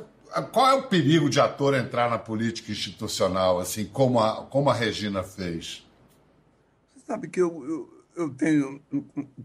qual 0.51 0.69
é 0.69 0.73
o 0.73 0.83
perigo 0.83 1.29
de 1.29 1.39
ator 1.39 1.73
entrar 1.73 2.09
na 2.09 2.17
política 2.17 2.71
institucional, 2.71 3.59
assim, 3.59 3.85
como 3.85 4.19
a, 4.19 4.45
como 4.45 4.69
a 4.69 4.73
Regina 4.73 5.23
fez? 5.23 5.85
Você 6.95 7.05
sabe 7.05 7.27
que 7.29 7.41
eu, 7.41 7.65
eu 7.65 7.95
eu 8.15 8.29
tenho, 8.29 8.81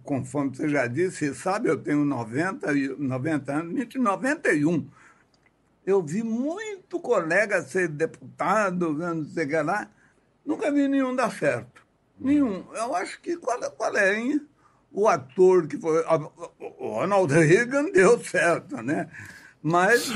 conforme 0.04 0.54
você 0.54 0.68
já 0.68 0.86
disse, 0.86 1.34
sabe, 1.34 1.68
eu 1.68 1.76
tenho 1.76 2.04
90, 2.04 2.72
90 2.98 3.52
anos, 3.52 3.94
91. 3.94 4.88
Eu 5.84 6.02
vi 6.02 6.22
muito 6.22 7.00
colega 7.00 7.62
ser 7.62 7.88
deputado, 7.88 8.92
não 8.92 9.24
sei 9.24 9.44
o 9.44 9.48
que 9.48 9.62
lá, 9.62 9.90
nunca 10.46 10.70
vi 10.70 10.86
nenhum 10.86 11.14
dar 11.14 11.32
certo. 11.32 11.84
Nenhum. 12.18 12.64
Eu 12.74 12.94
acho 12.94 13.20
que 13.20 13.36
qual, 13.36 13.58
qual 13.72 13.96
é, 13.96 14.20
hein? 14.20 14.46
O 14.92 15.08
ator 15.08 15.66
que 15.66 15.78
foi. 15.78 16.04
O 16.78 16.94
Ronald 16.94 17.32
Reagan 17.32 17.90
deu 17.92 18.18
certo, 18.22 18.82
né? 18.82 19.08
Mas. 19.62 20.10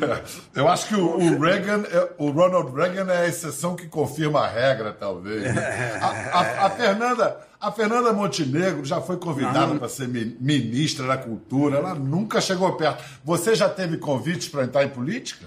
Eu 0.54 0.68
acho 0.68 0.88
que 0.88 0.94
o, 0.94 1.16
o, 1.16 1.38
Reagan, 1.38 1.82
é, 1.82 2.12
o 2.18 2.30
Ronald 2.30 2.74
Reagan 2.74 3.12
é 3.12 3.18
a 3.18 3.28
exceção 3.28 3.76
que 3.76 3.86
confirma 3.86 4.40
a 4.40 4.48
regra, 4.48 4.92
talvez. 4.92 5.42
Né? 5.42 5.98
A, 6.00 6.06
a, 6.06 6.66
a, 6.66 6.70
Fernanda, 6.70 7.40
a 7.60 7.70
Fernanda 7.70 8.12
Montenegro 8.12 8.84
já 8.84 9.00
foi 9.00 9.18
convidada 9.18 9.74
para 9.74 9.88
ser 9.88 10.08
ministra 10.08 11.06
da 11.06 11.18
Cultura, 11.18 11.76
ela 11.76 11.94
nunca 11.94 12.40
chegou 12.40 12.72
perto. 12.72 13.04
Você 13.22 13.54
já 13.54 13.68
teve 13.68 13.98
convites 13.98 14.48
para 14.48 14.64
entrar 14.64 14.84
em 14.84 14.88
política? 14.88 15.46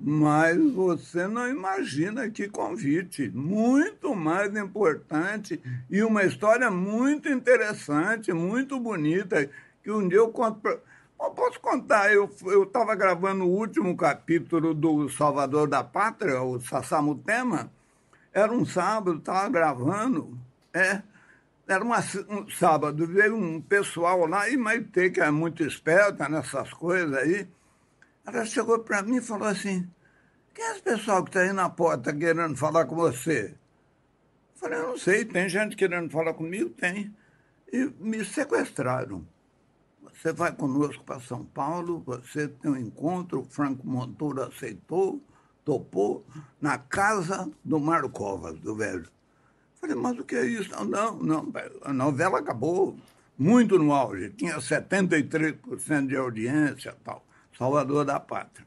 Mas 0.00 0.56
você 0.72 1.26
não 1.26 1.48
imagina 1.48 2.30
que 2.30 2.48
convite. 2.48 3.28
Muito 3.30 4.14
mais 4.14 4.54
importante 4.56 5.60
e 5.90 6.02
uma 6.02 6.24
história 6.24 6.70
muito 6.70 7.28
interessante, 7.28 8.32
muito 8.32 8.78
bonita, 8.78 9.50
que 9.82 9.90
um 9.90 10.06
dia 10.06 10.18
eu 10.18 10.28
conto 10.28 10.60
para 10.60 10.78
eu 11.20 11.30
posso 11.32 11.58
contar, 11.60 12.12
eu 12.12 12.30
estava 12.62 12.94
gravando 12.94 13.44
o 13.44 13.50
último 13.50 13.96
capítulo 13.96 14.72
do 14.72 15.08
Salvador 15.08 15.68
da 15.68 15.82
Pátria, 15.82 16.40
o 16.40 16.60
Sassamutema. 16.60 17.70
Era 18.32 18.52
um 18.52 18.64
sábado, 18.64 19.18
estava 19.18 19.48
gravando. 19.48 20.38
É, 20.72 21.02
era 21.66 21.82
uma, 21.82 21.98
um 22.28 22.48
sábado, 22.48 23.04
veio 23.06 23.34
um 23.34 23.60
pessoal 23.60 24.26
lá, 24.26 24.48
e 24.48 24.56
Maite, 24.56 25.10
que 25.10 25.20
é 25.20 25.30
muito 25.30 25.64
esperta 25.64 26.28
nessas 26.28 26.72
coisas 26.72 27.12
aí, 27.14 27.48
ela 28.36 28.44
chegou 28.44 28.78
para 28.80 29.02
mim 29.02 29.16
e 29.16 29.22
falou 29.22 29.48
assim, 29.48 29.88
quem 30.54 30.64
é 30.64 30.72
esse 30.72 30.82
pessoal 30.82 31.22
que 31.22 31.30
está 31.30 31.40
aí 31.40 31.52
na 31.52 31.68
porta 31.68 32.12
querendo 32.12 32.56
falar 32.56 32.86
com 32.86 32.96
você? 32.96 33.54
Eu 34.54 34.60
falei, 34.60 34.78
eu 34.78 34.88
não 34.88 34.98
sei, 34.98 35.24
tem 35.24 35.48
gente 35.48 35.76
querendo 35.76 36.10
falar 36.10 36.34
comigo? 36.34 36.70
Tem. 36.70 37.14
E 37.72 37.92
me 38.00 38.24
sequestraram. 38.24 39.26
Você 40.14 40.32
vai 40.32 40.52
conosco 40.52 41.04
para 41.04 41.20
São 41.20 41.44
Paulo, 41.44 42.02
você 42.04 42.48
tem 42.48 42.70
um 42.70 42.76
encontro, 42.76 43.40
o 43.40 43.44
Franco 43.44 43.86
Montoro 43.86 44.42
aceitou, 44.42 45.22
topou, 45.64 46.26
na 46.60 46.76
casa 46.76 47.48
do 47.64 47.78
Mário 47.78 48.08
Covas, 48.08 48.58
do 48.58 48.74
velho. 48.74 49.08
Falei, 49.80 49.94
mas 49.94 50.18
o 50.18 50.24
que 50.24 50.34
é 50.34 50.44
isso? 50.44 50.70
Não, 50.70 50.84
não, 50.84 51.16
não, 51.16 51.52
a 51.82 51.92
novela 51.92 52.40
acabou 52.40 52.96
muito 53.38 53.78
no 53.78 53.92
auge, 53.92 54.30
tinha 54.30 54.56
73% 54.56 56.06
de 56.08 56.16
audiência 56.16 56.96
tal, 57.04 57.24
Salvador 57.58 58.04
da 58.04 58.20
Pátria. 58.20 58.66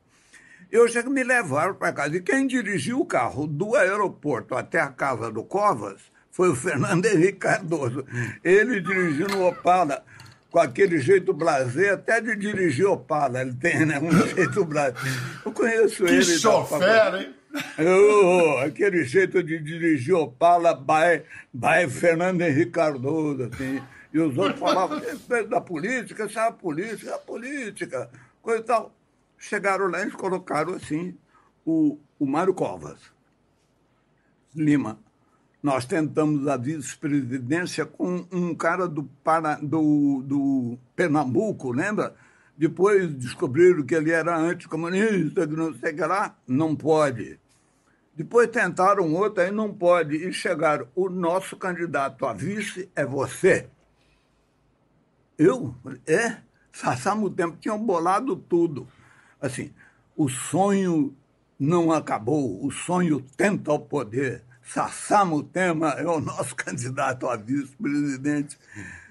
Eu 0.71 0.87
chego 0.87 1.09
me 1.09 1.23
levaram 1.23 1.73
para 1.73 1.93
casa. 1.93 2.17
E 2.17 2.21
quem 2.21 2.45
dirigiu 2.45 2.99
o 2.99 3.05
carro 3.05 3.47
do 3.47 3.75
aeroporto 3.75 4.55
até 4.55 4.79
a 4.79 4.87
casa 4.87 5.31
do 5.31 5.43
Covas 5.43 6.01
foi 6.29 6.49
o 6.49 6.55
Fernando 6.55 7.05
Henrique 7.05 7.39
Cardoso. 7.39 8.05
Ele 8.43 8.79
dirigiu 8.81 9.27
no 9.27 9.47
Opala 9.47 10.03
com 10.49 10.59
aquele 10.59 10.99
jeito 10.99 11.33
blazer, 11.33 11.93
até 11.93 12.19
de 12.19 12.35
dirigir 12.35 12.85
Opala, 12.85 13.41
ele 13.41 13.53
tem, 13.53 13.85
né? 13.85 13.99
Um 13.99 14.11
jeito 14.35 14.65
blazer. 14.65 14.95
Eu 15.45 15.51
conheço 15.51 16.05
que 16.05 16.11
ele. 16.11 16.25
Que 16.25 16.39
chofer, 16.39 17.15
hein? 17.15 17.35
Oh, 17.79 18.59
aquele 18.59 19.03
jeito 19.03 19.43
de 19.43 19.59
dirigir 19.59 20.15
Opala 20.15 20.73
by, 20.73 21.23
by 21.53 21.89
Fernando 21.89 22.41
Henrique 22.41 22.71
Cardoso, 22.71 23.49
assim. 23.51 23.81
E 24.13 24.19
os 24.19 24.37
outros 24.37 24.59
falavam 24.59 25.01
da 25.49 25.61
política, 25.61 26.25
isso 26.25 26.37
é 26.37 26.47
a 26.47 26.51
política, 26.51 27.11
é 27.11 27.13
a 27.13 27.17
política, 27.17 28.09
coisa 28.41 28.61
e 28.61 28.65
tal. 28.65 28.95
Chegaram 29.37 29.87
lá 29.87 30.05
e 30.05 30.11
colocaram 30.11 30.73
assim 30.73 31.17
o, 31.65 31.97
o 32.19 32.25
Mário 32.25 32.53
Covas. 32.53 32.99
Lima, 34.55 34.99
nós 35.63 35.85
tentamos 35.85 36.47
a 36.47 36.57
vice-presidência 36.57 37.85
com 37.85 38.25
um 38.31 38.53
cara 38.55 38.87
do, 38.87 39.03
para, 39.23 39.55
do, 39.55 40.23
do 40.25 40.77
Pernambuco, 40.95 41.71
lembra? 41.71 42.15
Depois 42.57 43.13
descobriram 43.13 43.83
que 43.83 43.95
ele 43.95 44.11
era 44.11 44.37
anticomunista, 44.37 45.47
que 45.47 45.55
não 45.55 45.73
sei 45.73 45.93
o 45.93 45.95
que 45.95 46.05
lá. 46.05 46.37
Não 46.47 46.75
pode. 46.75 47.39
Depois 48.13 48.49
tentaram 48.49 49.13
outro, 49.13 49.41
aí 49.41 49.51
não 49.51 49.73
pode. 49.73 50.15
E 50.15 50.33
chegaram, 50.33 50.87
o 50.95 51.09
nosso 51.09 51.55
candidato 51.55 52.25
a 52.25 52.33
vice 52.33 52.89
é 52.95 53.05
você. 53.05 53.69
Eu? 55.37 55.75
É? 56.05 56.37
Passamos 56.79 57.29
o 57.29 57.33
tempo, 57.33 57.57
tinham 57.59 57.77
bolado 57.77 58.35
tudo. 58.35 58.87
Assim, 59.39 59.73
o 60.15 60.29
sonho 60.29 61.15
não 61.59 61.91
acabou, 61.91 62.65
o 62.65 62.71
sonho 62.71 63.21
tenta 63.35 63.73
o 63.73 63.79
poder. 63.79 64.43
Sassamo 64.63 65.43
Tema 65.43 65.89
é 65.97 66.05
o 66.05 66.21
nosso 66.21 66.55
candidato 66.55 67.27
a 67.27 67.35
vice-presidente. 67.35 68.57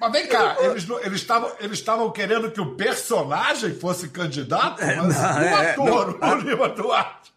Mas 0.00 0.12
vem 0.12 0.28
cá, 0.28 0.56
eles 0.60 1.20
estavam 1.20 1.52
eles 1.60 1.78
estavam 1.78 2.10
querendo 2.10 2.50
que 2.50 2.60
o 2.60 2.76
personagem 2.76 3.74
fosse 3.74 4.08
candidato, 4.08 4.80
é, 4.80 4.96
mas 4.96 5.16
não, 5.16 5.22
o 5.22 5.40
é, 5.40 5.70
ator, 5.72 6.18
não, 6.18 6.38
o 6.38 6.40
Lima 6.40 6.68
Duarte. 6.70 7.32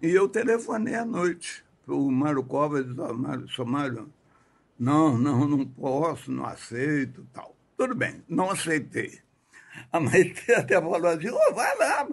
E 0.00 0.08
eu 0.08 0.28
telefonei 0.28 0.94
à 0.94 1.04
noite 1.04 1.64
para 1.84 1.94
o 1.94 2.10
Mário 2.10 2.42
Covas 2.44 2.86
e 2.86 2.88
disse, 2.88 3.14
Mário, 3.14 3.46
Mário, 3.66 4.12
não, 4.78 5.18
não, 5.18 5.46
não 5.46 5.66
posso, 5.66 6.30
não 6.30 6.46
aceito, 6.46 7.26
tal. 7.32 7.57
Tudo 7.78 7.94
bem, 7.94 8.24
não 8.28 8.50
aceitei. 8.50 9.20
A 9.92 10.00
Maite 10.00 10.50
até 10.52 10.74
falou 10.74 11.06
assim, 11.06 11.30
oh, 11.30 11.54
vai 11.54 11.78
lá, 11.78 12.08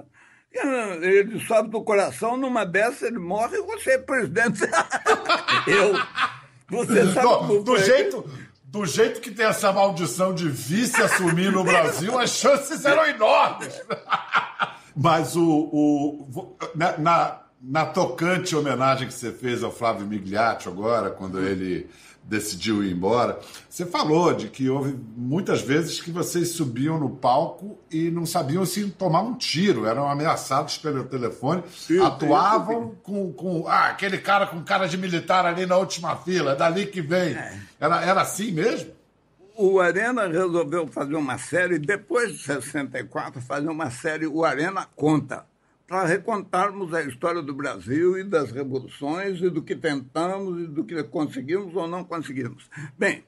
Ele 1.02 1.44
sobe 1.46 1.70
do 1.70 1.84
coração, 1.84 2.38
numa 2.38 2.64
dessa 2.64 3.08
ele 3.08 3.18
morre 3.18 3.58
e 3.58 3.62
você 3.64 3.94
é 3.94 3.98
presidente. 3.98 4.62
Eu. 5.68 6.00
Você 6.70 7.12
sabe 7.14 7.48
do, 7.48 7.64
do 7.64 7.78
jeito, 7.78 8.30
do 8.66 8.86
jeito 8.86 9.22
que 9.22 9.32
tem 9.32 9.48
essa 9.48 9.72
maldição 9.74 10.34
de 10.34 10.48
vice 10.48 11.02
assumir 11.02 11.52
no 11.52 11.64
Brasil, 11.64 12.18
as 12.18 12.32
chances 12.32 12.86
eram 12.86 13.06
enormes. 13.08 13.82
Mas 14.96 15.36
o, 15.36 15.44
o 15.44 16.58
na, 16.76 16.98
na, 16.98 17.40
na, 17.62 17.86
tocante 17.86 18.56
homenagem 18.56 19.08
que 19.08 19.14
você 19.14 19.32
fez 19.32 19.62
ao 19.62 19.72
Flávio 19.72 20.08
Migliaccio 20.08 20.72
agora, 20.72 21.10
quando 21.10 21.40
ele 21.40 21.90
decidiu 22.28 22.84
ir 22.84 22.92
embora, 22.92 23.40
você 23.70 23.86
falou 23.86 24.34
de 24.34 24.48
que 24.48 24.68
houve 24.70 24.98
muitas 25.16 25.62
vezes 25.62 26.02
que 26.02 26.12
vocês 26.12 26.50
subiam 26.50 27.00
no 27.00 27.10
palco 27.10 27.78
e 27.92 28.10
não 28.10 28.26
sabiam 28.26 28.66
se 28.66 28.90
tomar 28.90 29.22
um 29.22 29.36
tiro, 29.36 29.86
eram 29.86 30.10
ameaçados 30.10 30.78
pelo 30.78 31.04
telefone, 31.04 31.64
sim, 31.72 32.00
atuavam 32.00 32.96
com, 33.04 33.32
com 33.32 33.68
ah, 33.68 33.90
aquele 33.90 34.18
cara 34.18 34.48
com 34.48 34.64
cara 34.64 34.88
de 34.88 34.98
militar 34.98 35.46
ali 35.46 35.66
na 35.66 35.78
última 35.78 36.16
fila, 36.18 36.54
é 36.54 36.56
dali 36.56 36.88
que 36.88 37.02
vem. 37.02 37.34
É. 37.34 37.60
Era, 37.80 38.04
era 38.04 38.22
assim 38.22 38.52
mesmo? 38.52 38.92
O 39.58 39.80
Arena 39.80 40.28
resolveu 40.28 40.88
fazer 40.88 41.16
uma 41.16 41.38
série, 41.38 41.80
depois 41.80 42.34
de 42.34 42.40
64, 42.40 43.42
fazer 43.42 43.70
uma 43.70 43.90
série 43.90 44.28
O 44.28 44.44
Arena 44.44 44.86
Conta 44.96 45.46
para 45.88 46.06
recontarmos 46.06 46.94
a 46.94 47.04
história 47.04 47.42
do 47.42 47.54
Brasil 47.54 48.18
e 48.18 48.24
das 48.24 48.52
revoluções 48.52 49.40
e 49.40 49.50
do 49.50 49.62
que 49.62 49.76
tentamos 49.76 50.64
e 50.64 50.68
do 50.68 50.84
que 50.84 51.04
conseguimos 51.04 51.76
ou 51.76 51.88
não 51.88 52.04
conseguimos. 52.04 52.70
Bem, 52.98 53.24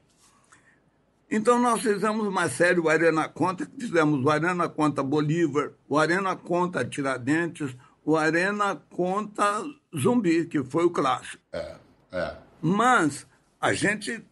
então 1.30 1.58
nós 1.58 1.82
fizemos 1.82 2.26
uma 2.26 2.48
série, 2.48 2.80
o 2.80 2.88
Arena 2.88 3.28
Conta, 3.28 3.68
fizemos 3.78 4.24
o 4.24 4.30
Arena 4.30 4.68
Conta 4.68 5.02
Bolívar, 5.02 5.72
o 5.88 5.98
Arena 5.98 6.34
Conta 6.34 6.84
Tiradentes, 6.84 7.76
o 8.04 8.16
Arena 8.16 8.74
Conta 8.90 9.62
Zumbi, 9.96 10.46
que 10.46 10.64
foi 10.64 10.84
o 10.84 10.90
clássico. 10.90 11.42
É, 11.52 11.76
é. 12.10 12.36
Mas 12.60 13.26
a 13.60 13.72
gente 13.72 14.24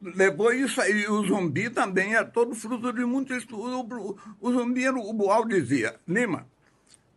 levou 0.00 0.52
isso 0.52 0.80
aí. 0.80 1.08
O 1.08 1.26
zumbi 1.26 1.68
também 1.68 2.14
é 2.14 2.24
todo 2.24 2.54
fruto 2.54 2.92
de 2.92 3.04
muito 3.04 3.34
estudo. 3.34 4.16
O, 4.40 4.52
zumbi, 4.52 4.88
o 4.88 5.12
Boal 5.12 5.44
dizia, 5.44 5.96
Lima, 6.06 6.46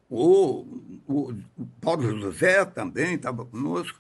o, 0.10 0.66
o, 1.08 1.36
Paulo 1.80 2.20
José 2.20 2.66
também 2.66 3.14
estava 3.14 3.46
conosco. 3.46 4.00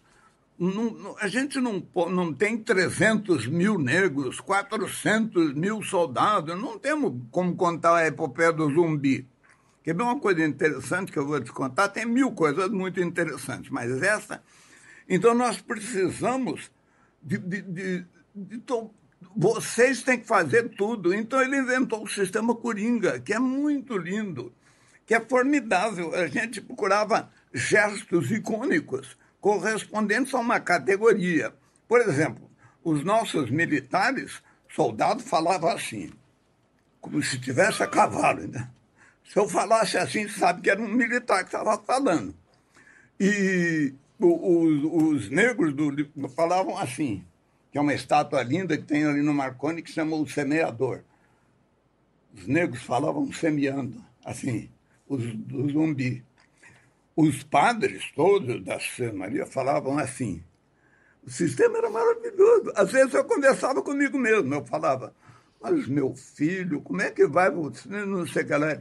Não, 0.58 1.16
a 1.20 1.28
gente 1.28 1.60
não, 1.60 1.82
não 2.10 2.34
tem 2.34 2.58
300 2.58 3.48
mil 3.48 3.78
negros, 3.78 4.42
400 4.42 5.54
mil 5.54 5.82
soldados, 5.84 6.60
não 6.60 6.78
temos 6.78 7.14
como 7.32 7.56
contar 7.56 7.96
a 7.96 8.08
epopeia 8.08 8.52
do 8.52 8.70
zumbi. 8.74 9.26
Quer 9.84 9.96
ver 9.96 10.04
uma 10.04 10.20
coisa 10.20 10.44
interessante 10.44 11.12
que 11.12 11.20
eu 11.20 11.26
vou 11.26 11.40
te 11.40 11.52
contar? 11.52 11.88
Tem 11.88 12.06
mil 12.06 12.32
coisas 12.32 12.70
muito 12.70 13.00
interessantes, 13.00 13.70
mas 13.70 13.90
essa. 14.02 14.44
Então, 15.08 15.34
nós 15.34 15.62
precisamos 15.62 16.70
de. 17.22 17.38
de, 17.38 17.62
de, 17.62 18.06
de 18.36 18.62
vocês 19.36 20.02
têm 20.02 20.20
que 20.20 20.28
fazer 20.28 20.70
tudo. 20.76 21.14
Então, 21.14 21.42
ele 21.42 21.58
inventou 21.58 22.04
o 22.04 22.08
sistema 22.08 22.56
Coringa, 22.56 23.20
que 23.20 23.34
é 23.34 23.40
muito 23.40 23.98
lindo 23.98 24.52
que 25.10 25.16
é 25.16 25.20
formidável. 25.20 26.14
A 26.14 26.28
gente 26.28 26.62
procurava 26.62 27.32
gestos 27.52 28.30
icônicos 28.30 29.18
correspondentes 29.42 30.32
a 30.36 30.38
uma 30.38 30.60
categoria. 30.60 31.52
Por 31.88 32.00
exemplo, 32.00 32.48
os 32.84 33.04
nossos 33.04 33.50
militares, 33.50 34.40
soldados 34.70 35.24
falavam 35.28 35.72
assim, 35.72 36.12
como 37.02 37.24
se 37.24 37.40
tivesse 37.40 37.82
a 37.82 37.88
cavalo. 37.88 38.48
Né? 38.48 38.70
Se 39.28 39.40
eu 39.40 39.50
falasse 39.50 39.98
assim, 39.98 40.30
sabe 40.30 40.62
que 40.62 40.70
era 40.70 40.80
um 40.80 40.88
militar 40.88 41.40
que 41.40 41.56
estava 41.56 41.76
falando. 41.80 42.36
E 43.20 43.92
os, 44.20 44.84
os 45.24 45.30
negros 45.32 45.74
do, 45.74 46.08
falavam 46.36 46.78
assim, 46.78 47.26
que 47.72 47.80
é 47.80 47.82
uma 47.82 47.96
estátua 47.96 48.44
linda 48.44 48.78
que 48.78 48.84
tem 48.84 49.06
ali 49.06 49.24
no 49.24 49.34
Marconi 49.34 49.82
que 49.82 49.92
chama 49.92 50.16
o 50.16 50.30
semeador. 50.30 51.02
Os 52.32 52.46
negros 52.46 52.84
falavam 52.84 53.34
semeando, 53.34 54.06
assim 54.24 54.70
os, 55.10 55.36
do 55.36 55.70
zumbi. 55.70 56.24
Os 57.16 57.44
padres 57.44 58.10
todos 58.16 58.64
da 58.64 58.80
Santa 58.80 59.14
Maria 59.14 59.46
falavam 59.46 59.98
assim. 59.98 60.42
O 61.22 61.30
sistema 61.30 61.80
era 61.80 61.90
maravilhoso. 61.90 62.72
Às 62.76 62.92
vezes 62.92 63.14
eu 63.14 63.26
conversava 63.26 63.82
comigo 63.82 64.18
mesmo, 64.18 64.54
eu 64.54 64.66
falava, 64.66 65.14
mas 65.62 65.88
meu 65.88 66.16
filho, 66.16 66.80
como 66.82 67.02
é 67.02 67.10
que 67.10 67.28
vai 67.28 67.52
você? 67.52 67.90
Não 67.90 68.26
sei 68.26 68.44
o 68.44 68.48
que 68.48 68.56
lá. 68.56 68.78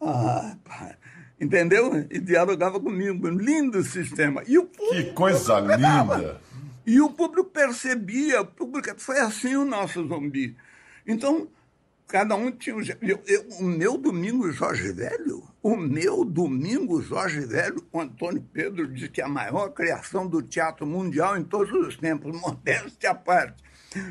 Ah, 0.00 0.56
pai. 0.62 0.96
Entendeu? 1.40 2.06
E 2.10 2.18
dialogava 2.18 2.78
comigo. 2.78 3.28
Lindo 3.28 3.82
sistema. 3.82 4.42
E 4.46 4.58
o 4.58 4.66
que 4.66 5.12
coisa 5.12 5.60
linda! 5.60 6.40
E 6.86 7.00
o 7.00 7.10
público 7.10 7.48
percebia, 7.48 8.42
o 8.42 8.46
público, 8.46 8.94
foi 8.98 9.18
assim 9.18 9.56
o 9.56 9.64
nosso 9.64 10.06
zumbi. 10.06 10.54
Então, 11.06 11.48
Cada 12.06 12.36
um 12.36 12.50
tinha 12.50 12.76
um. 12.76 12.82
Eu, 13.02 13.22
eu, 13.26 13.48
o 13.60 13.64
meu 13.64 13.96
domingo 13.96 14.50
Jorge 14.52 14.92
Velho, 14.92 15.42
o 15.62 15.76
meu 15.76 16.24
domingo 16.24 17.00
Jorge 17.02 17.40
Velho, 17.40 17.82
o 17.90 18.00
Antônio 18.00 18.46
Pedro 18.52 18.86
disse 18.86 19.08
que 19.08 19.20
é 19.20 19.24
a 19.24 19.28
maior 19.28 19.70
criação 19.70 20.26
do 20.26 20.42
teatro 20.42 20.86
mundial 20.86 21.36
em 21.36 21.42
todos 21.42 21.72
os 21.72 21.96
tempos, 21.96 22.36
modéstia 22.40 23.10
à 23.10 23.14
parte. 23.14 23.62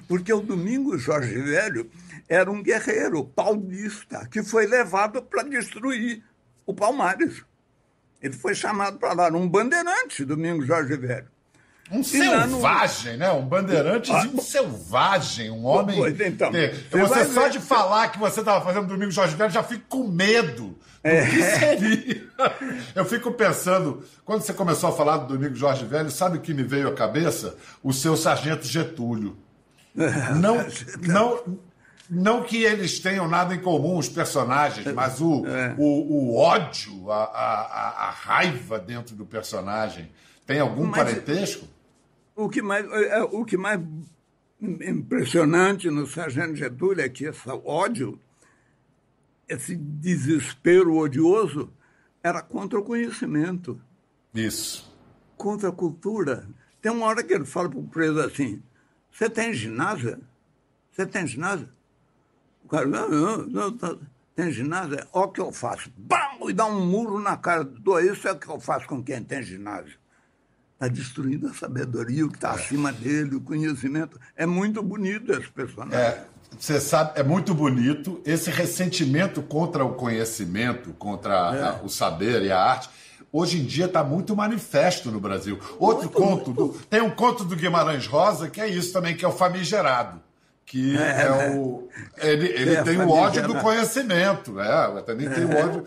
Porque 0.08 0.34
o 0.34 0.42
domingo 0.42 0.98
Jorge 0.98 1.40
Velho 1.42 1.90
era 2.28 2.50
um 2.50 2.64
guerreiro 2.64 3.26
paulista 3.26 4.28
que 4.28 4.42
foi 4.42 4.66
levado 4.66 5.22
para 5.22 5.44
destruir 5.44 6.24
o 6.66 6.74
Palmares. 6.74 7.44
Ele 8.22 8.34
foi 8.34 8.56
chamado 8.56 8.98
para 8.98 9.14
lá, 9.14 9.28
um 9.38 9.48
bandeirante, 9.48 10.24
domingo 10.24 10.66
Jorge 10.66 10.96
Velho. 10.96 11.33
Um 11.92 12.02
selvagem, 12.02 13.18
né? 13.18 13.32
Um 13.32 13.46
bandeirantezinho 13.46 14.36
ah, 14.38 14.42
selvagem, 14.42 15.52
um 15.52 15.66
homem. 15.66 15.98
Pois, 15.98 16.20
então, 16.20 16.52
você, 16.92 17.26
só 17.26 17.44
ver... 17.44 17.50
de 17.52 17.60
falar 17.60 18.10
que 18.10 18.18
você 18.18 18.40
estava 18.40 18.64
fazendo 18.64 18.88
Domingo 18.88 19.12
Jorge 19.12 19.36
Velho, 19.36 19.52
já 19.52 19.64
fico 19.64 19.84
com 19.90 20.08
medo. 20.08 20.78
É. 21.04 21.26
que 21.26 21.44
seria? 21.44 22.24
Eu 22.96 23.04
fico 23.04 23.32
pensando, 23.34 24.04
quando 24.24 24.42
você 24.42 24.54
começou 24.54 24.90
a 24.90 24.94
falar 24.94 25.18
do 25.18 25.38
Domingo 25.38 25.56
Jorge 25.56 25.84
Velho, 25.84 26.10
sabe 26.10 26.38
o 26.38 26.42
que 26.42 26.54
me 26.54 26.64
veio 26.64 26.88
à 26.88 26.94
cabeça? 26.94 27.58
O 27.84 27.92
seu 27.92 28.16
sargento 28.16 28.66
Getúlio. 28.66 29.38
Não, 30.40 30.66
não, 31.02 31.60
não 32.10 32.44
que 32.44 32.64
eles 32.64 33.00
tenham 33.00 33.28
nada 33.28 33.54
em 33.54 33.60
comum, 33.60 34.00
os 34.00 34.10
personagens, 34.10 34.92
mas 34.92 35.22
o, 35.22 35.46
é. 35.50 35.76
o, 35.78 36.32
o, 36.32 36.36
ódio, 36.36 37.12
a, 37.12 37.26
a, 37.26 38.08
a, 38.08 38.10
raiva 38.10 38.80
dentro 38.80 39.16
do 39.16 39.24
personagem. 39.24 40.10
Tem 40.48 40.60
algum 40.60 40.86
mas, 40.86 41.04
parentesco? 41.04 41.68
O 42.36 42.50
que 42.50 42.62
mais, 42.62 42.90
é, 42.92 43.20
é, 43.20 43.24
o 43.24 43.46
que 43.46 43.58
mais 43.58 43.80
impressionante 44.60 45.90
no 45.90 46.08
Sargento 46.08 46.56
Getúlio 46.56 47.04
é 47.04 47.10
que 47.10 47.26
esse 47.26 47.48
ódio, 47.64 48.20
esse 49.48 49.76
desespero 49.76 50.96
odioso, 50.96 51.72
era 52.24 52.42
contra 52.42 52.80
o 52.80 52.84
conhecimento. 52.84 53.80
Isso. 54.34 54.92
Contra 55.38 55.70
a 55.70 55.72
cultura. 55.72 56.48
Tem 56.82 56.92
uma 56.92 57.06
hora 57.06 57.24
que 57.24 57.34
ele 57.34 57.46
fala 57.46 57.70
para 57.70 57.80
o 57.80 57.88
preso 57.88 58.20
assim: 58.20 58.64
Você 59.12 59.30
tem 59.30 59.54
ginásio? 59.54 60.20
Você 60.92 61.06
tem 61.06 61.28
ginásio? 61.28 61.70
O 62.64 62.68
cara, 62.68 62.88
não, 62.88 63.10
não, 63.10 63.38
não, 63.46 63.78
tá, 63.78 63.96
tem 64.36 64.52
ginásio? 64.52 64.98
Olha 65.12 65.26
o 65.26 65.32
que 65.32 65.42
eu 65.42 65.52
faço. 65.52 65.92
Bam! 65.98 66.50
E 66.50 66.54
dá 66.54 66.66
um 66.66 66.86
muro 66.86 67.20
na 67.20 67.38
cara 67.38 67.64
do. 67.64 68.00
Isso 68.00 68.28
é 68.28 68.32
o 68.32 68.40
que 68.40 68.48
eu 68.48 68.60
faço 68.60 68.88
com 68.88 69.04
quem 69.04 69.24
tem 69.24 69.44
ginásio 69.44 70.03
está 70.84 70.88
destruindo 70.88 71.48
a 71.48 71.54
sabedoria, 71.54 72.26
o 72.26 72.30
que 72.30 72.36
está 72.36 72.50
é. 72.50 72.56
acima 72.56 72.92
dele, 72.92 73.36
o 73.36 73.42
conhecimento. 73.42 74.20
É 74.36 74.46
muito 74.46 74.82
bonito 74.82 75.32
esse 75.32 75.50
personagem. 75.50 75.98
É, 75.98 76.24
você 76.58 76.80
sabe, 76.80 77.20
é 77.20 77.24
muito 77.24 77.54
bonito. 77.54 78.22
Esse 78.26 78.50
ressentimento 78.50 79.42
contra 79.42 79.84
o 79.86 79.94
conhecimento, 79.94 80.92
contra 80.94 81.34
é. 81.34 81.64
a, 81.64 81.80
o 81.84 81.90
saber 81.90 82.42
e 82.44 82.52
a 82.52 82.60
arte, 82.60 82.90
hoje 83.32 83.60
em 83.60 83.66
dia 83.66 83.86
está 83.86 84.04
muito 84.04 84.36
manifesto 84.36 85.12
no 85.12 85.20
Brasil. 85.20 85.60
Outro 85.80 86.06
muito, 86.06 86.18
conto, 86.18 86.54
muito. 86.54 86.78
Do, 86.78 86.86
tem 86.86 87.02
um 87.02 87.12
conto 87.12 87.44
do 87.44 87.56
Guimarães 87.56 88.06
Rosa 88.06 88.50
que 88.50 88.62
é 88.62 88.68
isso 88.68 88.92
também, 88.92 89.16
que 89.16 89.24
é 89.24 89.28
o 89.28 89.32
famigerado. 89.32 90.22
Que 90.66 90.98
é, 90.98 91.24
é 91.24 91.52
o. 91.52 91.88
Ele, 92.18 92.48
ele 92.48 92.76
é 92.76 92.84
tem 92.84 92.98
o 92.98 93.10
ódio 93.10 93.46
do 93.46 93.56
conhecimento, 93.56 94.54
né? 94.54 95.04
Também 95.06 95.30
tem 95.30 95.46
o 95.46 95.52
é. 95.52 95.66
ódio. 95.66 95.86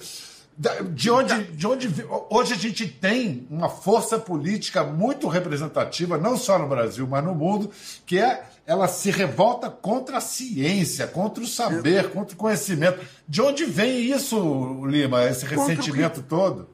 De 0.58 1.10
onde, 1.10 1.44
de 1.52 1.66
onde 1.66 1.88
hoje 2.30 2.54
a 2.54 2.56
gente 2.56 2.88
tem 2.88 3.46
uma 3.50 3.68
força 3.68 4.18
política 4.18 4.82
muito 4.82 5.28
representativa, 5.28 6.16
não 6.16 6.34
só 6.34 6.58
no 6.58 6.66
Brasil, 6.66 7.06
mas 7.06 7.22
no 7.22 7.34
mundo, 7.34 7.70
que 8.06 8.18
é 8.18 8.42
ela 8.66 8.88
se 8.88 9.10
revolta 9.10 9.70
contra 9.70 10.16
a 10.16 10.20
ciência, 10.20 11.06
contra 11.06 11.44
o 11.44 11.46
saber, 11.46 12.10
contra 12.10 12.34
o 12.34 12.38
conhecimento. 12.38 13.04
De 13.28 13.40
onde 13.40 13.64
vem 13.64 14.10
isso, 14.10 14.84
Lima, 14.86 15.24
esse 15.24 15.44
ressentimento 15.46 16.22
que, 16.22 16.28
todo? 16.28 16.68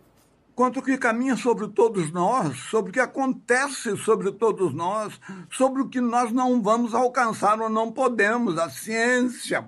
Contra 0.54 0.80
o 0.80 0.82
que 0.82 0.96
caminha 0.96 1.36
sobre 1.36 1.68
todos 1.68 2.10
nós, 2.10 2.56
sobre 2.70 2.90
o 2.90 2.94
que 2.94 3.00
acontece 3.00 3.96
sobre 3.98 4.32
todos 4.32 4.72
nós, 4.72 5.20
sobre 5.50 5.82
o 5.82 5.88
que 5.88 6.00
nós 6.00 6.32
não 6.32 6.62
vamos 6.62 6.94
alcançar 6.94 7.60
ou 7.60 7.68
não 7.68 7.92
podemos, 7.92 8.56
a 8.58 8.70
ciência. 8.70 9.64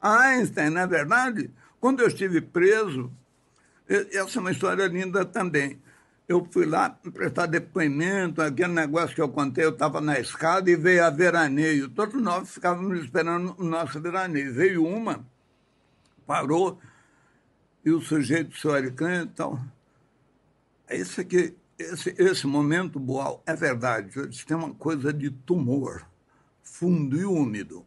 Einstein, 0.00 0.70
não 0.70 0.80
é 0.80 0.86
verdade? 0.86 1.50
Quando 1.80 2.00
eu 2.00 2.08
estive 2.08 2.40
preso, 2.40 3.12
Essa 3.88 4.38
é 4.38 4.40
uma 4.40 4.50
história 4.50 4.86
linda 4.86 5.24
também. 5.24 5.80
Eu 6.28 6.46
fui 6.50 6.66
lá 6.66 6.90
prestar 6.90 7.46
depoimento, 7.46 8.42
aquele 8.42 8.72
negócio 8.72 9.14
que 9.14 9.22
eu 9.22 9.30
contei, 9.30 9.64
eu 9.64 9.70
estava 9.70 9.98
na 9.98 10.20
escada 10.20 10.70
e 10.70 10.76
veio 10.76 11.02
a 11.02 11.08
veraneio. 11.08 11.88
Todos 11.88 12.20
nós 12.20 12.50
ficávamos 12.50 13.00
esperando 13.00 13.54
o 13.56 13.64
nosso 13.64 13.98
veraneio. 13.98 14.52
Veio 14.52 14.84
uma, 14.84 15.26
parou, 16.26 16.78
e 17.82 17.90
o 17.90 18.02
sujeito 18.02 18.54
se 18.58 18.68
e 18.68 19.26
tal. 19.28 19.58
Esse 20.90 21.22
aqui, 21.22 21.56
esse, 21.78 22.14
esse 22.18 22.46
momento, 22.46 23.00
Boal, 23.00 23.42
é 23.46 23.56
verdade. 23.56 24.10
Eles 24.18 24.44
têm 24.44 24.56
uma 24.56 24.74
coisa 24.74 25.10
de 25.14 25.30
tumor, 25.30 26.06
fundo 26.62 27.16
e 27.16 27.24
úmido. 27.24 27.86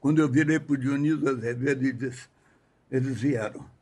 Quando 0.00 0.20
eu 0.20 0.28
virei 0.28 0.58
para 0.58 0.72
o 0.72 0.78
Dionísio 0.78 1.28
Azevedo 1.28 1.84
e 1.84 1.92
disse, 1.92 2.28
eles 2.90 3.20
vieram. 3.20 3.73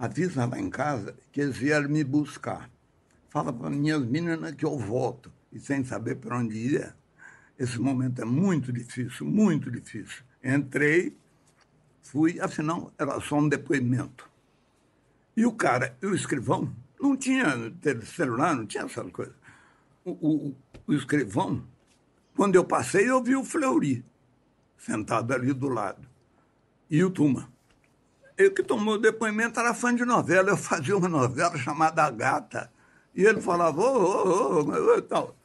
Avisa 0.00 0.46
lá 0.46 0.58
em 0.58 0.70
casa 0.70 1.14
que 1.30 1.42
eles 1.42 1.58
vieram 1.58 1.90
me 1.90 2.02
buscar. 2.02 2.70
Fala 3.28 3.52
para 3.52 3.68
minhas 3.68 4.02
meninas 4.02 4.54
que 4.54 4.64
eu 4.64 4.78
volto. 4.78 5.30
E 5.52 5.60
sem 5.60 5.84
saber 5.84 6.16
para 6.16 6.38
onde 6.38 6.56
ia. 6.56 6.96
Esse 7.58 7.78
momento 7.78 8.22
é 8.22 8.24
muito 8.24 8.72
difícil, 8.72 9.26
muito 9.26 9.70
difícil. 9.70 10.24
Entrei, 10.42 11.14
fui, 12.00 12.40
afinal, 12.40 12.90
era 12.96 13.20
só 13.20 13.36
um 13.36 13.46
depoimento. 13.46 14.26
E 15.36 15.44
o 15.44 15.52
cara, 15.52 15.94
o 16.02 16.14
escrivão, 16.14 16.74
não 16.98 17.14
tinha 17.14 17.44
celular, 18.06 18.56
não 18.56 18.64
tinha 18.64 18.84
essas 18.84 19.12
coisas. 19.12 19.34
O, 20.02 20.12
o, 20.12 20.56
o 20.86 20.94
escrivão, 20.94 21.62
quando 22.34 22.54
eu 22.54 22.64
passei, 22.64 23.10
eu 23.10 23.22
vi 23.22 23.36
o 23.36 23.44
Fleury 23.44 24.02
sentado 24.78 25.34
ali 25.34 25.52
do 25.52 25.68
lado. 25.68 26.08
E 26.88 27.04
o 27.04 27.10
Tuma. 27.10 27.52
Ele 28.40 28.48
que 28.48 28.62
tomou 28.62 28.94
o 28.94 28.98
depoimento 28.98 29.60
era 29.60 29.74
fã 29.74 29.94
de 29.94 30.02
novela. 30.02 30.48
Eu 30.48 30.56
fazia 30.56 30.96
uma 30.96 31.10
novela 31.10 31.58
chamada 31.58 32.04
A 32.04 32.10
Gata. 32.10 32.72
E 33.14 33.22
ele 33.22 33.38
falava, 33.38 33.78
ô, 33.78 34.60
ô, 34.60 34.96
ô, 34.96 35.02
tal. 35.02 35.36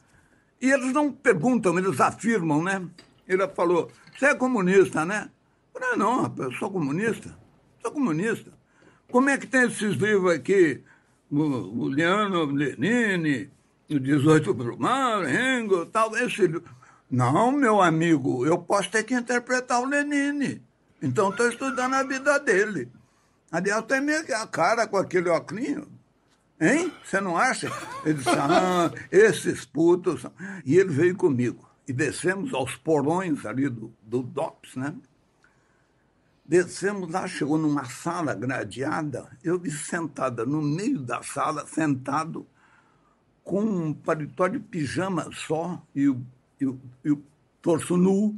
E 0.62 0.72
eles 0.72 0.94
não 0.94 1.12
perguntam, 1.12 1.78
eles 1.78 2.00
afirmam, 2.00 2.64
né? 2.64 2.82
Ele 3.28 3.46
falou, 3.50 3.92
você 4.18 4.28
é 4.28 4.36
comunista, 4.36 5.04
né? 5.04 5.30
Eu 5.74 5.82
falei, 5.82 5.98
não, 5.98 6.22
rapaz, 6.22 6.52
eu 6.52 6.58
sou 6.58 6.72
comunista. 6.72 7.38
Sou 7.82 7.92
comunista. 7.92 8.54
Como 9.12 9.30
é 9.30 9.38
que 9.38 9.46
tem 9.46 9.64
esses 9.64 9.96
livros 9.96 10.34
aqui? 10.34 10.82
O, 11.30 11.90
Liano 11.90 12.46
Lenine, 12.46 13.52
o 13.90 14.00
18 14.00 14.54
Brumário, 14.54 15.28
Engel, 15.28 15.86
tal, 15.88 16.16
esse 16.16 16.44
livro. 16.44 16.64
Não, 17.12 17.52
meu 17.52 17.82
amigo, 17.82 18.46
eu 18.46 18.58
posso 18.58 18.90
ter 18.90 19.04
que 19.04 19.14
interpretar 19.14 19.82
o 19.82 19.86
Lenine. 19.86 20.64
Então 21.06 21.30
estou 21.30 21.48
estudando 21.48 21.94
a 21.94 22.04
vida 22.04 22.40
dele. 22.40 22.92
Aliás, 23.52 23.86
tem 23.86 24.02
meio 24.02 24.26
que 24.26 24.34
a 24.34 24.48
cara 24.48 24.88
com 24.88 24.98
aquele 24.98 25.30
óculos. 25.30 25.88
Hein? 26.60 26.92
Você 27.04 27.22
não 27.22 27.38
acha? 27.38 27.70
Ele 28.04 28.16
disse, 28.16 28.30
ah, 28.30 28.92
esses 29.12 29.66
putos. 29.66 30.26
E 30.66 30.78
ele 30.78 30.90
veio 30.90 31.16
comigo. 31.16 31.70
E 31.88 31.94
descemos 31.94 32.54
aos 32.54 32.76
porões 32.76 33.46
ali 33.46 33.70
do, 33.70 33.94
do 34.02 34.24
DOPS, 34.24 34.76
né? 34.76 34.96
Descemos 36.44 37.12
lá, 37.12 37.28
chegou 37.28 37.58
numa 37.58 37.86
sala 37.86 38.34
gradeada. 38.34 39.30
Eu 39.44 39.60
vi 39.60 39.72
sentada 39.72 40.46
no 40.46 40.62
meio 40.62 41.00
da 41.00 41.22
sala, 41.22 41.66
sentado, 41.68 42.48
com 43.44 43.62
um 43.62 43.94
paletó 43.94 44.48
de 44.48 44.60
pijama 44.60 45.30
só 45.32 45.82
e 45.94 46.10
o 46.10 46.26
e 46.60 46.66
o, 46.66 46.80
e 47.04 47.12
o 47.12 47.22
torso 47.62 47.98
nu, 47.98 48.38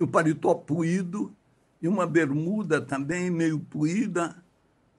e 0.00 0.04
o 0.04 0.08
paletó 0.08 0.54
puído, 0.54 1.34
e 1.80 1.88
uma 1.88 2.06
bermuda 2.06 2.80
também 2.80 3.30
meio 3.30 3.58
puída, 3.58 4.36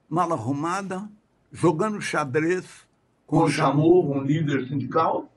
mal 0.08 0.32
arrumada, 0.32 1.08
jogando 1.52 2.00
xadrez. 2.00 2.64
Com 3.26 3.40
o 3.40 3.48
Chamou, 3.48 4.10
um 4.10 4.22
líder 4.22 4.66
sindical, 4.66 5.30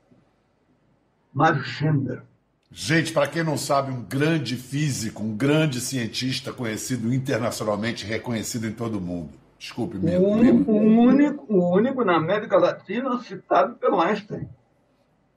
Mário 1.33 1.63
Schember. 1.63 2.23
Gente, 2.71 3.11
para 3.11 3.27
quem 3.27 3.43
não 3.43 3.57
sabe, 3.57 3.91
um 3.91 4.01
grande 4.01 4.55
físico, 4.55 5.21
um 5.21 5.35
grande 5.35 5.81
cientista 5.81 6.53
conhecido 6.53 7.13
internacionalmente, 7.13 8.05
reconhecido 8.05 8.65
em 8.65 8.71
todo 8.71 8.97
o 8.97 9.01
mundo. 9.01 9.31
Desculpe, 9.59 9.97
me 9.97 10.15
o 10.17 10.27
único, 10.27 10.71
o 10.71 10.77
único, 10.77 11.53
o 11.53 11.75
único 11.75 12.03
na 12.05 12.15
América 12.15 12.57
Latina 12.57 13.21
citado 13.21 13.75
pelo 13.75 13.99
Einstein. 13.99 14.47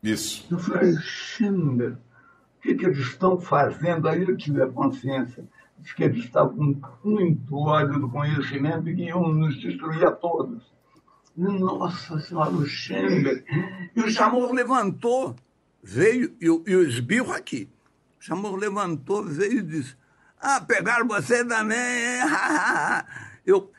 Isso. 0.02 0.46
Eu 0.50 0.58
falei, 0.58 0.94
Schindler, 0.98 1.92
o 1.92 2.62
que, 2.62 2.74
que 2.74 2.86
eles 2.86 2.98
estão 2.98 3.38
fazendo? 3.40 4.08
Aí 4.08 4.22
eu 4.22 4.36
tive 4.36 4.62
a 4.62 4.68
consciência 4.68 5.44
de 5.78 5.94
que 5.94 6.04
eles 6.04 6.24
estavam 6.24 6.80
muito 7.02 7.56
ódio 7.56 8.00
do 8.00 8.08
conhecimento 8.08 8.88
e 8.88 8.96
que 8.96 9.02
iam 9.02 9.28
nos 9.28 9.60
destruir 9.60 10.06
a 10.06 10.12
todos. 10.12 10.62
Nossa 11.36 12.18
Senhora, 12.20 12.50
o 12.50 12.64
Schindler. 12.64 13.44
E 13.94 14.00
o 14.00 14.10
Chamor 14.10 14.52
levantou, 14.52 15.34
veio, 15.82 16.34
e 16.40 16.48
o, 16.48 16.62
e 16.66 16.76
o 16.76 16.82
esbirro 16.82 17.32
aqui. 17.32 17.68
O 18.20 18.24
Chamor 18.24 18.56
levantou, 18.56 19.24
veio 19.24 19.58
e 19.58 19.62
disse, 19.62 19.96
ah, 20.40 20.60
pegaram 20.60 21.08
você 21.08 21.44
também, 21.44 21.76
Eu... 23.44 23.70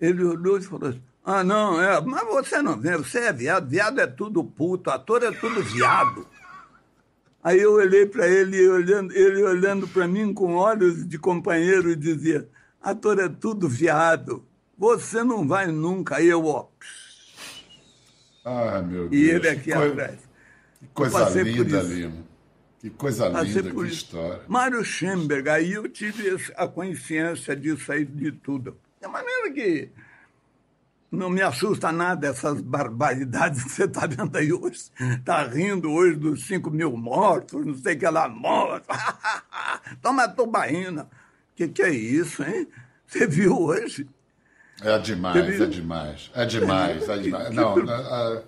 Ele 0.00 0.24
olhou 0.24 0.58
e 0.58 0.62
falou 0.62 0.88
assim, 0.88 1.02
ah, 1.24 1.42
não, 1.42 1.80
é, 1.80 2.00
mas 2.00 2.24
você 2.24 2.60
não 2.60 2.78
vê, 2.78 2.96
você 2.96 3.20
é 3.20 3.32
viado, 3.32 3.68
viado 3.68 4.00
é 4.00 4.06
tudo 4.06 4.44
puto, 4.44 4.90
ator 4.90 5.22
é 5.22 5.30
tudo 5.30 5.62
viado. 5.62 6.26
Aí 7.44 7.60
eu 7.60 7.74
olhei 7.74 8.06
para 8.06 8.26
ele, 8.26 8.66
olhando, 8.66 9.12
ele 9.12 9.42
olhando 9.42 9.86
para 9.86 10.08
mim 10.08 10.32
com 10.32 10.54
olhos 10.54 11.06
de 11.06 11.18
companheiro 11.18 11.90
e 11.90 11.94
dizia, 11.94 12.48
ator 12.80 13.18
é 13.18 13.28
tudo 13.28 13.68
viado, 13.68 14.42
você 14.78 15.22
não 15.22 15.46
vai 15.46 15.66
nunca. 15.66 16.16
Aí 16.16 16.26
eu, 16.26 16.46
ó. 16.46 16.68
Ah, 18.46 18.80
meu 18.80 19.10
Deus. 19.10 19.22
E 19.22 19.28
ele 19.28 19.46
aqui 19.46 19.74
atrás. 19.74 20.20
Que 20.80 20.86
coisa 20.94 21.42
linda, 21.42 21.82
Lima. 21.82 22.24
Que 22.78 22.88
coisa 22.88 23.28
linda, 23.28 23.70
que 23.70 23.86
história. 23.88 24.42
Mário 24.48 24.82
Schemberg, 24.82 25.50
aí 25.50 25.72
eu 25.74 25.86
tive 25.86 26.38
a 26.56 26.66
consciência 26.66 27.54
disso 27.54 27.92
aí, 27.92 28.06
de 28.06 28.32
tudo. 28.32 28.78
De 29.02 29.06
maneira 29.06 29.52
que 29.52 29.90
não 31.14 31.30
me 31.30 31.40
assusta 31.40 31.90
nada 31.92 32.26
essas 32.26 32.60
barbaridades 32.60 33.64
que 33.64 33.70
você 33.70 33.84
está 33.84 34.06
vendo 34.06 34.36
aí 34.36 34.52
hoje. 34.52 34.90
Está 34.98 35.44
rindo 35.44 35.90
hoje 35.90 36.16
dos 36.16 36.46
5 36.46 36.70
mil 36.70 36.96
mortos, 36.96 37.64
não 37.64 37.74
sei 37.76 37.94
o 37.94 37.98
que 37.98 38.06
lá, 38.06 38.28
mortos. 38.28 38.96
Toma 40.02 40.28
tubaína. 40.28 41.04
O 41.04 41.08
que, 41.56 41.68
que 41.68 41.82
é 41.82 41.90
isso, 41.90 42.42
hein? 42.42 42.68
Você 43.06 43.26
viu 43.26 43.58
hoje? 43.58 44.08
É 44.82 44.98
demais, 44.98 45.60
é 45.60 45.66
demais. 45.66 46.30
É 46.34 46.46
demais, 46.46 47.08
é 47.08 47.18
demais. 47.18 47.54
Não, 47.54 47.78
a... 47.78 48.42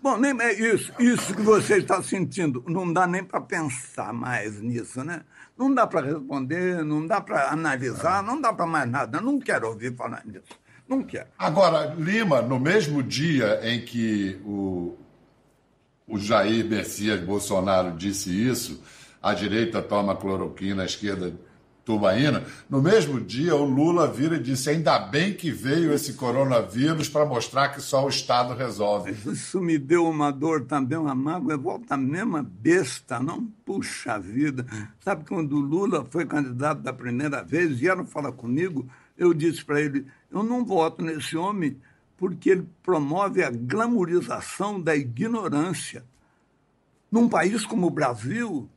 Bom, 0.00 0.16
nem 0.16 0.38
é 0.40 0.52
isso, 0.52 0.92
isso 1.00 1.34
que 1.34 1.42
você 1.42 1.78
está 1.78 2.00
sentindo, 2.02 2.62
não 2.68 2.92
dá 2.92 3.04
nem 3.04 3.24
para 3.24 3.40
pensar 3.40 4.12
mais 4.12 4.60
nisso, 4.60 5.02
né? 5.02 5.22
Não 5.56 5.74
dá 5.74 5.88
para 5.88 6.06
responder, 6.06 6.84
não 6.84 7.04
dá 7.04 7.20
para 7.20 7.50
analisar, 7.50 8.22
não 8.22 8.40
dá 8.40 8.52
para 8.52 8.64
mais 8.64 8.88
nada. 8.88 9.18
Eu 9.18 9.22
não 9.22 9.40
quero 9.40 9.66
ouvir 9.66 9.96
falar 9.96 10.22
nisso. 10.24 10.56
Não 10.88 11.02
quero. 11.02 11.28
Agora, 11.38 11.94
Lima, 11.98 12.40
no 12.40 12.58
mesmo 12.58 13.02
dia 13.02 13.60
em 13.62 13.84
que 13.84 14.40
o, 14.44 14.96
o 16.06 16.18
Jair 16.18 16.64
Messias 16.64 17.20
Bolsonaro 17.20 17.96
disse 17.96 18.30
isso, 18.30 18.82
a 19.22 19.34
direita 19.34 19.82
toma 19.82 20.16
cloroquina, 20.16 20.82
a 20.82 20.86
esquerda 20.86 21.34
tubaína, 21.88 22.44
no 22.68 22.82
mesmo 22.82 23.18
dia 23.18 23.54
o 23.56 23.64
Lula 23.64 24.06
vira 24.06 24.36
e 24.36 24.42
disse: 24.42 24.68
ainda 24.68 24.98
bem 24.98 25.32
que 25.32 25.50
veio 25.50 25.90
esse 25.90 26.12
coronavírus 26.12 27.08
para 27.08 27.24
mostrar 27.24 27.70
que 27.70 27.80
só 27.80 28.04
o 28.04 28.10
Estado 28.10 28.52
resolve. 28.54 29.12
Isso 29.12 29.58
me 29.58 29.78
deu 29.78 30.06
uma 30.06 30.30
dor 30.30 30.66
também, 30.66 30.98
uma 30.98 31.14
mágoa, 31.14 31.56
volta 31.56 31.94
a 31.94 31.96
mesma 31.96 32.42
besta, 32.42 33.18
não? 33.18 33.46
Puxa 33.64 34.18
vida. 34.18 34.66
Sabe 35.00 35.24
quando 35.26 35.52
o 35.52 35.60
Lula 35.60 36.06
foi 36.10 36.26
candidato 36.26 36.82
da 36.82 36.92
primeira 36.92 37.42
vez, 37.42 37.78
vieram 37.78 38.04
falar 38.04 38.32
comigo, 38.32 38.86
eu 39.16 39.32
disse 39.32 39.64
para 39.64 39.80
ele: 39.80 40.06
eu 40.30 40.42
não 40.42 40.64
voto 40.64 41.02
nesse 41.02 41.36
homem 41.36 41.80
porque 42.16 42.50
ele 42.50 42.68
promove 42.82 43.42
a 43.42 43.50
glamorização 43.50 44.80
da 44.80 44.94
ignorância. 44.96 46.04
Num 47.10 47.28
país 47.28 47.64
como 47.64 47.86
o 47.86 47.90
Brasil, 47.90 48.68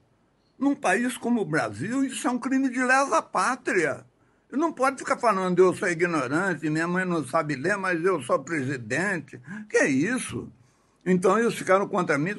num 0.57 0.75
país 0.75 1.17
como 1.17 1.41
o 1.41 1.45
Brasil, 1.45 2.03
isso 2.03 2.27
é 2.27 2.31
um 2.31 2.37
crime 2.37 2.69
de 2.69 2.79
lesa 2.79 3.21
pátria. 3.21 4.05
Ele 4.49 4.61
não 4.61 4.71
pode 4.71 4.97
ficar 4.99 5.17
falando 5.17 5.57
eu 5.57 5.73
sou 5.73 5.87
ignorante, 5.89 6.69
minha 6.69 6.87
mãe 6.87 7.03
não 7.03 7.25
sabe 7.25 7.55
ler, 7.55 7.77
mas 7.77 8.03
eu 8.03 8.21
sou 8.21 8.37
presidente. 8.39 9.41
Que 9.67 9.77
é 9.77 9.89
isso? 9.89 10.51
Então 11.05 11.39
eles 11.39 11.55
ficaram 11.55 11.87
contra 11.87 12.17
mim. 12.17 12.35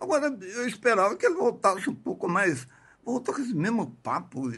Agora 0.00 0.34
eu 0.40 0.66
esperava 0.66 1.16
que 1.16 1.26
ele 1.26 1.34
voltasse 1.34 1.90
um 1.90 1.94
pouco 1.94 2.28
mais. 2.28 2.66
Voltou 3.04 3.34
com 3.34 3.42
esse 3.42 3.54
mesmo 3.54 3.90
papo. 4.02 4.50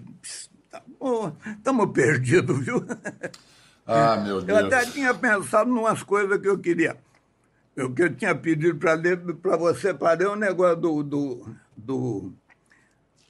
Estamos 1.45 1.93
perdidos, 1.93 2.59
viu? 2.65 2.85
Ah, 3.89 4.19
meu 4.19 4.43
Deus. 4.43 4.61
Eu 4.61 4.67
até 4.67 4.85
tinha 4.85 5.15
pensado 5.15 5.71
em 5.71 5.73
umas 5.73 6.03
coisas 6.03 6.39
que 6.39 6.49
eu 6.49 6.59
queria. 6.59 6.99
Eu, 7.75 7.91
que 7.91 8.03
eu 8.03 8.15
tinha 8.15 8.35
pedido 8.35 8.77
para 8.77 9.57
você, 9.57 9.95
para 9.95 10.19
ler 10.19 10.29
o 10.29 10.37
negócio 10.37 10.77
do, 10.77 11.03
do, 11.03 11.47
do, 11.75 12.33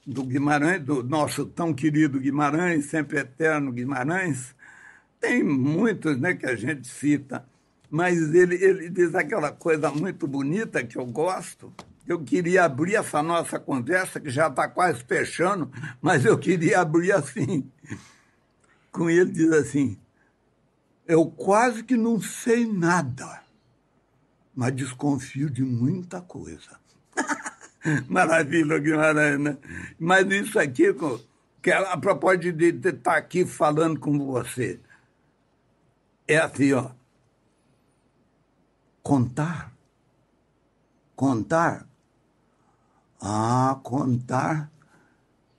do 0.05 0.25
Guimarães, 0.25 0.83
do 0.83 1.05
nosso 1.05 1.47
tão 1.47 1.73
querido 1.73 2.19
Guimarães, 2.19 2.87
sempre 2.87 3.19
eterno 3.19 3.71
Guimarães, 3.71 4.55
tem 5.21 5.45
muitos 5.45 6.19
né, 6.19 6.35
que 6.35 6.47
a 6.47 6.57
gente 6.57 6.89
cita, 6.89 7.45
mas 7.89 8.35
ele, 8.35 8.57
ele 8.57 8.89
diz 8.89 9.15
aquela 9.15 9.53
coisa 9.53 9.91
muito 9.93 10.27
bonita 10.27 10.83
que 10.83 10.97
eu 10.97 11.07
gosto. 11.07 11.73
Eu 12.07 12.21
queria 12.25 12.65
abrir 12.65 12.97
essa 12.97 13.23
nossa 13.23 13.61
conversa, 13.61 14.19
que 14.19 14.31
já 14.31 14.49
está 14.49 14.67
quase 14.67 15.05
fechando, 15.05 15.71
mas 16.01 16.25
eu 16.25 16.39
queria 16.39 16.81
abrir 16.81 17.13
assim. 17.13 17.71
Com 18.91 19.11
ele 19.11 19.31
diz 19.31 19.53
assim: 19.53 19.99
Eu 21.09 21.25
quase 21.27 21.83
que 21.83 21.97
não 21.97 22.21
sei 22.21 22.71
nada, 22.71 23.43
mas 24.55 24.77
desconfio 24.77 25.49
de 25.49 25.65
muita 25.65 26.21
coisa. 26.21 26.79
Maravilha, 28.07 28.79
Guimarães, 28.79 29.41
né? 29.41 29.59
Mas 29.99 30.31
isso 30.31 30.59
aqui, 30.59 30.95
que 31.63 31.73
a 31.73 31.97
propósito 31.97 32.53
de 32.53 32.67
estar 32.67 32.93
tá 32.93 33.17
aqui 33.17 33.47
falando 33.47 33.99
com 33.99 34.19
você, 34.19 34.79
é 36.27 36.37
assim, 36.37 36.75
ó. 36.75 36.91
Contar. 39.03 39.73
Contar. 41.17 41.89
Ah, 43.19 43.81
contar 43.83 44.71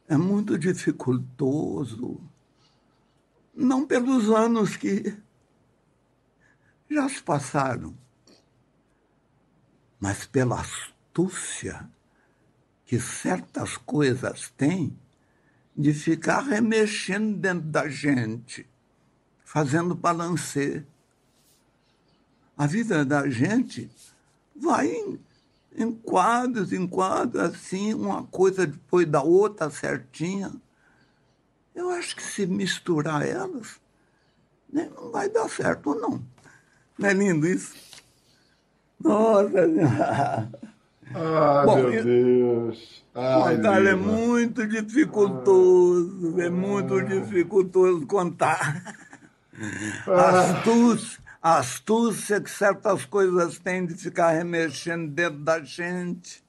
é 0.08 0.16
muito 0.16 0.58
dificultoso. 0.58 2.20
Não 3.56 3.86
pelos 3.86 4.30
anos 4.30 4.78
que 4.78 5.18
já 6.90 7.08
se 7.08 7.22
passaram, 7.22 7.96
mas 10.00 10.26
pela 10.26 10.60
astúcia 10.60 11.90
que 12.86 13.00
certas 13.00 13.78
coisas 13.78 14.50
têm 14.58 14.98
de 15.78 15.94
ficar 15.94 16.42
remexendo 16.42 17.38
dentro 17.38 17.70
da 17.70 17.88
gente, 17.88 18.68
fazendo 19.46 19.94
balancê. 19.94 20.84
A 22.58 22.66
vida 22.66 23.06
da 23.06 23.30
gente 23.30 23.90
vai 24.56 24.88
em, 24.88 25.20
em 25.76 25.92
quadros, 25.92 26.74
em 26.74 26.88
quadros, 26.88 27.42
assim, 27.44 27.94
uma 27.94 28.24
coisa 28.24 28.66
depois 28.66 29.08
da 29.08 29.22
outra 29.22 29.70
certinha. 29.70 30.52
Eu 31.76 31.92
acho 31.92 32.16
que 32.16 32.24
se 32.24 32.46
misturar 32.46 33.26
elas, 33.26 33.80
né, 34.68 34.92
não 34.96 35.12
vai 35.12 35.30
dar 35.30 35.48
certo, 35.48 35.96
não. 35.96 36.22
Não 37.00 37.10
é 37.10 37.14
lindo 37.14 37.48
isso? 37.48 37.74
Nossa! 39.02 40.50
Ah, 41.16 41.64
Bom, 41.66 41.76
meu 41.78 42.04
Deus. 42.04 43.04
Ai, 43.16 43.56
contar 43.56 43.86
é 43.86 43.96
muito 43.96 44.68
dificultoso, 44.68 46.40
é 46.40 46.50
muito 46.50 47.02
dificultoso 47.02 48.06
contar. 48.06 48.96
Ah. 50.08 50.40
Astúcia, 50.42 51.20
astúcia 51.42 52.42
que 52.42 52.52
certas 52.52 53.06
coisas 53.06 53.58
têm 53.60 53.86
de 53.86 53.94
ficar 53.94 54.32
remexendo 54.32 55.10
dentro 55.10 55.40
da 55.40 55.62
gente. 55.62 56.44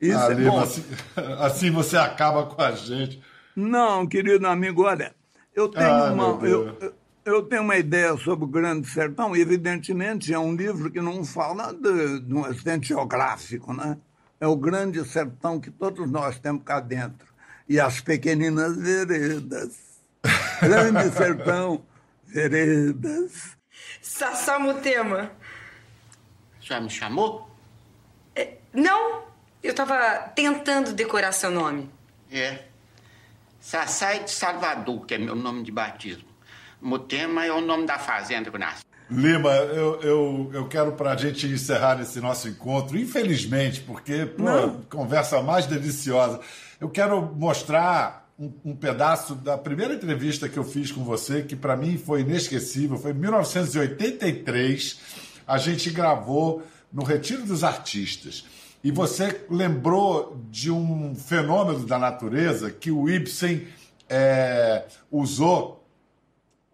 Isso 0.00 0.18
ah, 0.18 0.32
é 0.32 0.34
bom. 0.34 0.60
Assim, 0.60 0.84
assim, 1.40 1.70
você 1.70 1.96
acaba 1.96 2.46
com 2.46 2.60
a 2.60 2.72
gente. 2.72 3.22
Não, 3.56 4.06
querido 4.06 4.46
amigo, 4.46 4.84
olha, 4.84 5.14
eu 5.54 5.68
tenho 5.68 5.86
ah, 5.86 6.12
uma. 6.12 6.46
Eu, 6.46 6.76
eu 6.78 6.94
tenho 7.42 7.62
uma 7.62 7.76
ideia 7.76 8.14
sobre 8.18 8.44
o 8.44 8.48
Grande 8.48 8.86
Sertão, 8.86 9.34
e 9.34 9.40
evidentemente 9.40 10.32
é 10.34 10.38
um 10.38 10.54
livro 10.54 10.90
que 10.90 11.00
não 11.00 11.24
fala 11.24 11.72
de, 11.72 12.20
de 12.20 12.34
um 12.34 12.44
acidente 12.44 12.88
geográfico, 12.88 13.72
né? 13.72 13.96
É 14.38 14.46
o 14.46 14.54
Grande 14.54 15.02
Sertão 15.06 15.58
que 15.58 15.70
todos 15.70 16.10
nós 16.10 16.38
temos 16.38 16.62
cá 16.64 16.80
dentro. 16.80 17.32
E 17.66 17.80
as 17.80 17.98
pequeninas 17.98 18.76
veredas. 18.76 19.74
Grande 20.60 21.10
Sertão, 21.16 21.82
veredas. 22.26 23.56
Sassá 24.02 24.58
Mutema. 24.58 25.32
Já 26.60 26.78
me 26.78 26.90
chamou? 26.90 27.50
É, 28.36 28.58
não, 28.70 29.22
eu 29.62 29.70
estava 29.70 30.18
tentando 30.34 30.92
decorar 30.92 31.32
seu 31.32 31.50
nome. 31.50 31.88
É. 32.30 32.64
Sassá 33.58 34.12
de 34.18 34.30
Salvador, 34.30 35.06
que 35.06 35.14
é 35.14 35.18
meu 35.18 35.34
nome 35.34 35.62
de 35.62 35.72
batismo. 35.72 36.33
Mutema 36.84 37.46
é 37.46 37.50
o 37.50 37.62
nome 37.62 37.86
da 37.86 37.98
fazenda 37.98 38.50
que 38.50 38.56
eu 38.56 38.60
nasci. 38.60 38.84
Lima, 39.10 39.50
eu, 39.50 40.00
eu, 40.02 40.50
eu 40.52 40.68
quero 40.68 40.92
para 40.92 41.12
a 41.12 41.16
gente 41.16 41.46
encerrar 41.46 42.00
esse 42.00 42.20
nosso 42.20 42.48
encontro, 42.48 42.98
infelizmente, 42.98 43.80
porque, 43.80 44.26
pô, 44.26 44.44
conversa 44.90 45.42
mais 45.42 45.66
deliciosa. 45.66 46.40
Eu 46.80 46.88
quero 46.88 47.22
mostrar 47.22 48.30
um, 48.38 48.52
um, 48.64 48.76
pedaço 48.76 49.34
da 49.34 49.56
primeira 49.56 49.94
entrevista 49.94 50.48
que 50.48 50.58
eu 50.58 50.64
fiz 50.64 50.90
com 50.90 51.04
você, 51.04 51.42
que 51.42 51.54
para 51.54 51.76
mim 51.76 51.96
foi 51.98 52.22
inesquecível. 52.22 52.98
Foi 52.98 53.12
em 53.12 53.14
1983. 53.14 55.00
A 55.46 55.58
gente 55.58 55.90
gravou 55.90 56.62
no 56.92 57.02
Retiro 57.02 57.44
dos 57.44 57.62
Artistas. 57.62 58.46
E 58.82 58.90
você 58.90 59.46
lembrou 59.50 60.38
de 60.50 60.70
um 60.70 61.14
fenômeno 61.14 61.86
da 61.86 61.98
natureza 61.98 62.70
que 62.70 62.90
o 62.90 63.08
Ibsen 63.08 63.66
é, 64.08 64.84
usou 65.10 65.83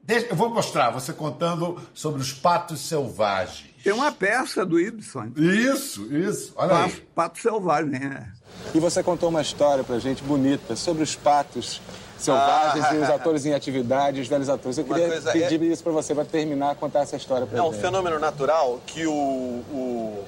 eu 0.08 0.36
vou 0.36 0.50
mostrar, 0.50 0.90
você 0.90 1.12
contando 1.12 1.80
sobre 1.94 2.20
os 2.20 2.32
patos 2.32 2.80
selvagens. 2.80 3.70
Tem 3.82 3.92
uma 3.92 4.12
peça 4.12 4.64
do 4.64 4.78
Ibsen. 4.78 5.32
Isso, 5.36 6.12
isso. 6.14 6.52
Olha 6.56 6.70
Pato, 6.70 6.84
aí. 6.84 7.08
Pato 7.14 7.40
selvagem, 7.40 7.96
é. 7.96 8.26
E 8.74 8.80
você 8.80 9.02
contou 9.02 9.30
uma 9.30 9.40
história 9.40 9.82
pra 9.82 9.98
gente 9.98 10.22
bonita 10.22 10.76
sobre 10.76 11.02
os 11.02 11.16
patos 11.16 11.80
selvagens 12.18 12.84
ah, 12.84 12.94
e 12.94 12.98
os 12.98 13.08
atores 13.08 13.46
em 13.46 13.54
atividade, 13.54 14.20
os 14.20 14.28
velhos 14.28 14.48
atores. 14.48 14.76
Eu 14.76 14.84
queria 14.84 15.08
pedir 15.32 15.62
é... 15.62 15.66
isso 15.66 15.82
para 15.82 15.92
você, 15.92 16.14
para 16.14 16.24
terminar, 16.24 16.74
contar 16.76 17.00
essa 17.00 17.16
história 17.16 17.46
para 17.46 17.58
É 17.58 17.62
um 17.62 17.72
fenômeno 17.72 18.18
natural 18.18 18.80
que 18.86 19.06
o, 19.06 19.12
o 19.12 20.24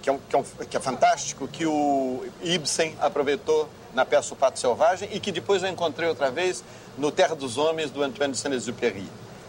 que, 0.00 0.08
é 0.08 0.12
um, 0.12 0.18
que, 0.18 0.36
é 0.36 0.38
um, 0.38 0.42
que 0.42 0.76
é 0.76 0.80
fantástico, 0.80 1.46
que 1.46 1.66
o 1.66 2.24
Ibsen 2.42 2.96
aproveitou 3.00 3.68
na 3.94 4.04
peça 4.04 4.34
O 4.34 4.36
Pato 4.36 4.58
Selvagem 4.58 5.08
e 5.12 5.20
que 5.20 5.32
depois 5.32 5.62
eu 5.62 5.68
encontrei 5.68 6.08
outra 6.08 6.30
vez 6.30 6.62
no 6.96 7.10
Terra 7.10 7.34
dos 7.34 7.56
Homens, 7.56 7.90
do 7.90 8.02
Antoine 8.02 8.32
de 8.32 8.38
Saint-Exupéry. 8.38 9.08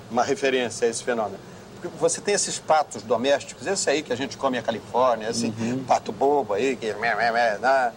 Uma 0.09 0.23
referência 0.23 0.87
a 0.87 0.91
esse 0.91 1.03
fenômeno. 1.03 1.39
Porque 1.79 1.97
você 1.97 2.19
tem 2.19 2.33
esses 2.33 2.59
patos 2.59 3.03
domésticos, 3.03 3.65
esse 3.65 3.89
aí 3.89 4.03
que 4.03 4.11
a 4.11 4.15
gente 4.15 4.37
come 4.37 4.57
na 4.57 4.63
Califórnia, 4.63 5.29
esse 5.29 5.47
uhum. 5.47 5.83
pato 5.87 6.11
bobo 6.11 6.53
aí, 6.53 6.75
que... 6.75 6.93
Né? 6.93 7.93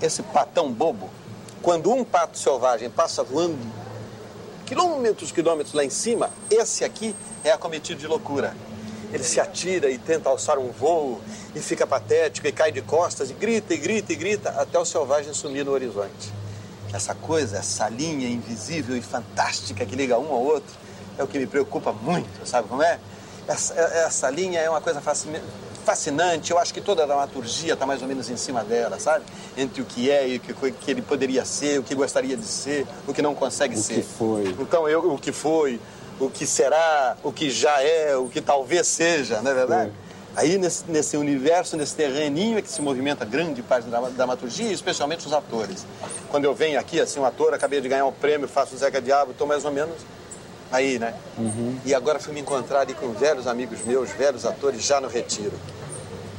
Esse 0.00 0.22
patão 0.22 0.72
bobo, 0.72 1.10
quando 1.60 1.92
um 1.92 2.04
pato 2.04 2.38
selvagem 2.38 2.90
passa 2.90 3.22
voando 3.22 3.58
quilômetros, 4.64 5.30
quilômetros 5.30 5.74
lá 5.74 5.84
em 5.84 5.90
cima, 5.90 6.30
esse 6.50 6.84
aqui 6.84 7.14
é 7.44 7.52
acometido 7.52 8.00
de 8.00 8.06
loucura. 8.06 8.56
Ele 9.12 9.22
se 9.22 9.38
atira 9.38 9.90
e 9.90 9.98
tenta 9.98 10.28
alçar 10.28 10.58
um 10.58 10.70
voo 10.70 11.20
e 11.54 11.60
fica 11.60 11.86
patético 11.86 12.46
e 12.46 12.52
cai 12.52 12.72
de 12.72 12.80
costas 12.80 13.30
e 13.30 13.34
grita 13.34 13.74
e 13.74 13.76
grita 13.76 14.12
e 14.12 14.16
grita 14.16 14.50
até 14.50 14.78
o 14.78 14.84
selvagem 14.84 15.34
sumir 15.34 15.64
no 15.64 15.72
horizonte. 15.72 16.32
Essa 16.92 17.14
coisa, 17.14 17.58
essa 17.58 17.88
linha 17.88 18.28
invisível 18.28 18.96
e 18.96 19.02
fantástica 19.02 19.84
que 19.84 19.94
liga 19.94 20.18
um 20.18 20.32
ao 20.32 20.42
outro, 20.42 20.74
é 21.18 21.22
o 21.22 21.26
que 21.26 21.38
me 21.38 21.46
preocupa 21.46 21.92
muito, 21.92 22.46
sabe 22.46 22.68
como 22.68 22.82
é? 22.82 22.98
Essa, 23.46 23.74
essa 23.74 24.30
linha 24.30 24.60
é 24.60 24.70
uma 24.70 24.80
coisa 24.80 25.00
fascinante, 25.84 26.50
eu 26.50 26.58
acho 26.58 26.72
que 26.72 26.80
toda 26.80 27.02
a 27.02 27.06
dramaturgia 27.06 27.74
está 27.74 27.84
mais 27.84 28.00
ou 28.02 28.08
menos 28.08 28.30
em 28.30 28.36
cima 28.36 28.62
dela, 28.62 28.98
sabe? 28.98 29.24
Entre 29.56 29.82
o 29.82 29.84
que 29.84 30.10
é 30.10 30.28
e 30.28 30.36
o 30.36 30.40
que, 30.40 30.72
que 30.72 30.90
ele 30.90 31.02
poderia 31.02 31.44
ser, 31.44 31.80
o 31.80 31.82
que 31.82 31.94
gostaria 31.94 32.36
de 32.36 32.46
ser, 32.46 32.86
o 33.06 33.12
que 33.12 33.20
não 33.20 33.34
consegue 33.34 33.74
o 33.74 33.78
ser. 33.78 33.94
O 33.94 33.96
que 33.96 34.02
foi. 34.02 34.56
Então, 34.58 34.88
eu, 34.88 35.12
o 35.12 35.18
que 35.18 35.32
foi, 35.32 35.80
o 36.20 36.30
que 36.30 36.46
será, 36.46 37.16
o 37.22 37.32
que 37.32 37.50
já 37.50 37.82
é, 37.82 38.16
o 38.16 38.28
que 38.28 38.40
talvez 38.40 38.86
seja, 38.86 39.40
não 39.40 39.50
é 39.50 39.54
verdade? 39.54 39.90
É. 40.08 40.12
Aí, 40.34 40.56
nesse, 40.56 40.84
nesse, 40.88 41.16
universo, 41.16 41.76
nesse 41.76 41.94
terreninho 41.94 42.56
é 42.56 42.62
que 42.62 42.70
se 42.70 42.80
movimenta 42.80 43.24
grande 43.24 43.62
parte 43.62 43.88
da 43.88 44.00
dramaturgia, 44.00 44.72
especialmente 44.72 45.26
os 45.26 45.32
atores. 45.32 45.84
Quando 46.30 46.46
eu 46.46 46.54
venho 46.54 46.80
aqui, 46.80 46.98
assim, 46.98 47.20
um 47.20 47.24
ator, 47.26 47.52
acabei 47.52 47.82
de 47.82 47.88
ganhar 47.88 48.06
um 48.06 48.12
prêmio, 48.12 48.48
faço 48.48 48.74
o 48.74 48.78
Zeca 48.78 49.00
Diabo, 49.00 49.32
estou 49.32 49.46
mais 49.46 49.64
ou 49.64 49.70
menos 49.70 49.96
aí, 50.70 50.98
né? 50.98 51.14
Uhum. 51.36 51.78
E 51.84 51.94
agora 51.94 52.18
fui 52.18 52.32
me 52.32 52.40
encontrar 52.40 52.80
ali 52.80 52.94
com 52.94 53.12
velhos 53.12 53.46
amigos 53.46 53.84
meus, 53.84 54.10
velhos 54.12 54.46
atores, 54.46 54.82
já 54.82 55.00
no 55.02 55.08
retiro. 55.08 55.52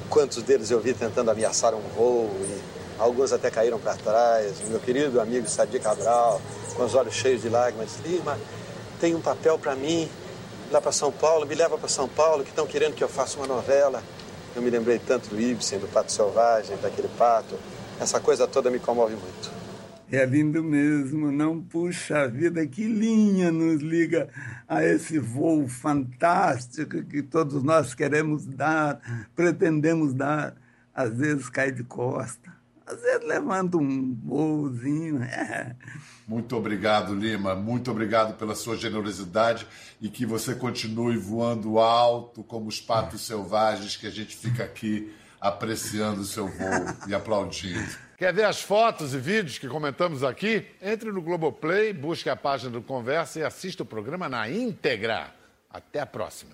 Quantos 0.09 0.41
deles 0.41 0.71
eu 0.71 0.79
vi 0.79 0.93
tentando 0.93 1.29
ameaçar 1.29 1.75
um 1.75 1.81
voo 1.95 2.31
e 2.41 2.61
alguns 2.99 3.31
até 3.31 3.51
caíram 3.51 3.79
para 3.79 3.93
trás. 3.93 4.55
Meu 4.67 4.79
querido 4.79 5.21
amigo 5.21 5.47
Sadi 5.47 5.79
Cabral, 5.79 6.41
com 6.75 6.83
os 6.83 6.95
olhos 6.95 7.13
cheios 7.13 7.43
de 7.43 7.49
lágrimas, 7.49 7.91
Lima, 8.03 8.37
tem 9.03 9.13
um 9.13 9.19
papel 9.19 9.59
para 9.59 9.75
mim 9.75 10.07
lá 10.71 10.79
para 10.79 10.93
São 10.93 11.11
Paulo, 11.11 11.45
me 11.45 11.53
leva 11.53 11.77
para 11.77 11.89
São 11.89 12.07
Paulo, 12.07 12.41
que 12.41 12.51
estão 12.51 12.65
querendo 12.65 12.95
que 12.95 13.03
eu 13.03 13.09
faça 13.09 13.37
uma 13.37 13.45
novela. 13.45 14.01
Eu 14.55 14.61
me 14.61 14.69
lembrei 14.69 14.97
tanto 14.97 15.27
do 15.27 15.41
Ibsen, 15.41 15.77
do 15.77 15.89
Pato 15.89 16.09
Selvagem, 16.09 16.77
daquele 16.77 17.09
pato. 17.17 17.59
Essa 17.99 18.21
coisa 18.21 18.47
toda 18.47 18.71
me 18.71 18.79
comove 18.79 19.13
muito. 19.13 19.51
É 20.09 20.25
lindo 20.25 20.63
mesmo, 20.63 21.33
não 21.33 21.61
puxa 21.61 22.19
a 22.19 22.27
vida, 22.27 22.65
que 22.65 22.85
linha 22.85 23.51
nos 23.51 23.81
liga 23.81 24.29
a 24.69 24.81
esse 24.85 25.19
voo 25.19 25.67
fantástico 25.67 27.03
que 27.03 27.21
todos 27.21 27.61
nós 27.61 27.93
queremos 27.93 28.45
dar, 28.45 29.27
pretendemos 29.35 30.13
dar, 30.13 30.55
às 30.95 31.13
vezes 31.13 31.49
cai 31.49 31.73
de 31.73 31.83
costa, 31.83 32.53
Às 32.85 33.01
vezes 33.01 33.27
levanta 33.27 33.77
um 33.77 34.13
voozinho. 34.23 35.23
É. 35.23 35.75
Muito 36.27 36.55
obrigado, 36.55 37.13
Lima. 37.15 37.55
Muito 37.55 37.91
obrigado 37.91 38.37
pela 38.37 38.55
sua 38.55 38.75
generosidade 38.75 39.67
e 40.01 40.09
que 40.09 40.25
você 40.25 40.55
continue 40.55 41.17
voando 41.17 41.79
alto 41.79 42.43
como 42.43 42.67
os 42.67 42.79
patos 42.79 43.21
selvagens 43.21 43.95
que 43.95 44.07
a 44.07 44.11
gente 44.11 44.35
fica 44.35 44.63
aqui 44.63 45.13
apreciando 45.39 46.21
o 46.21 46.25
seu 46.25 46.47
voo 46.47 47.07
e 47.07 47.13
aplaudindo. 47.13 47.97
Quer 48.17 48.33
ver 48.33 48.45
as 48.45 48.61
fotos 48.61 49.13
e 49.13 49.17
vídeos 49.17 49.57
que 49.57 49.67
comentamos 49.67 50.23
aqui? 50.23 50.65
Entre 50.81 51.11
no 51.11 51.21
Globoplay, 51.21 51.91
busque 51.91 52.29
a 52.29 52.35
página 52.35 52.71
do 52.71 52.81
Conversa 52.81 53.39
e 53.39 53.43
assista 53.43 53.83
o 53.83 53.85
programa 53.85 54.29
na 54.29 54.49
íntegra. 54.49 55.33
Até 55.69 55.99
a 55.99 56.05
próxima. 56.05 56.51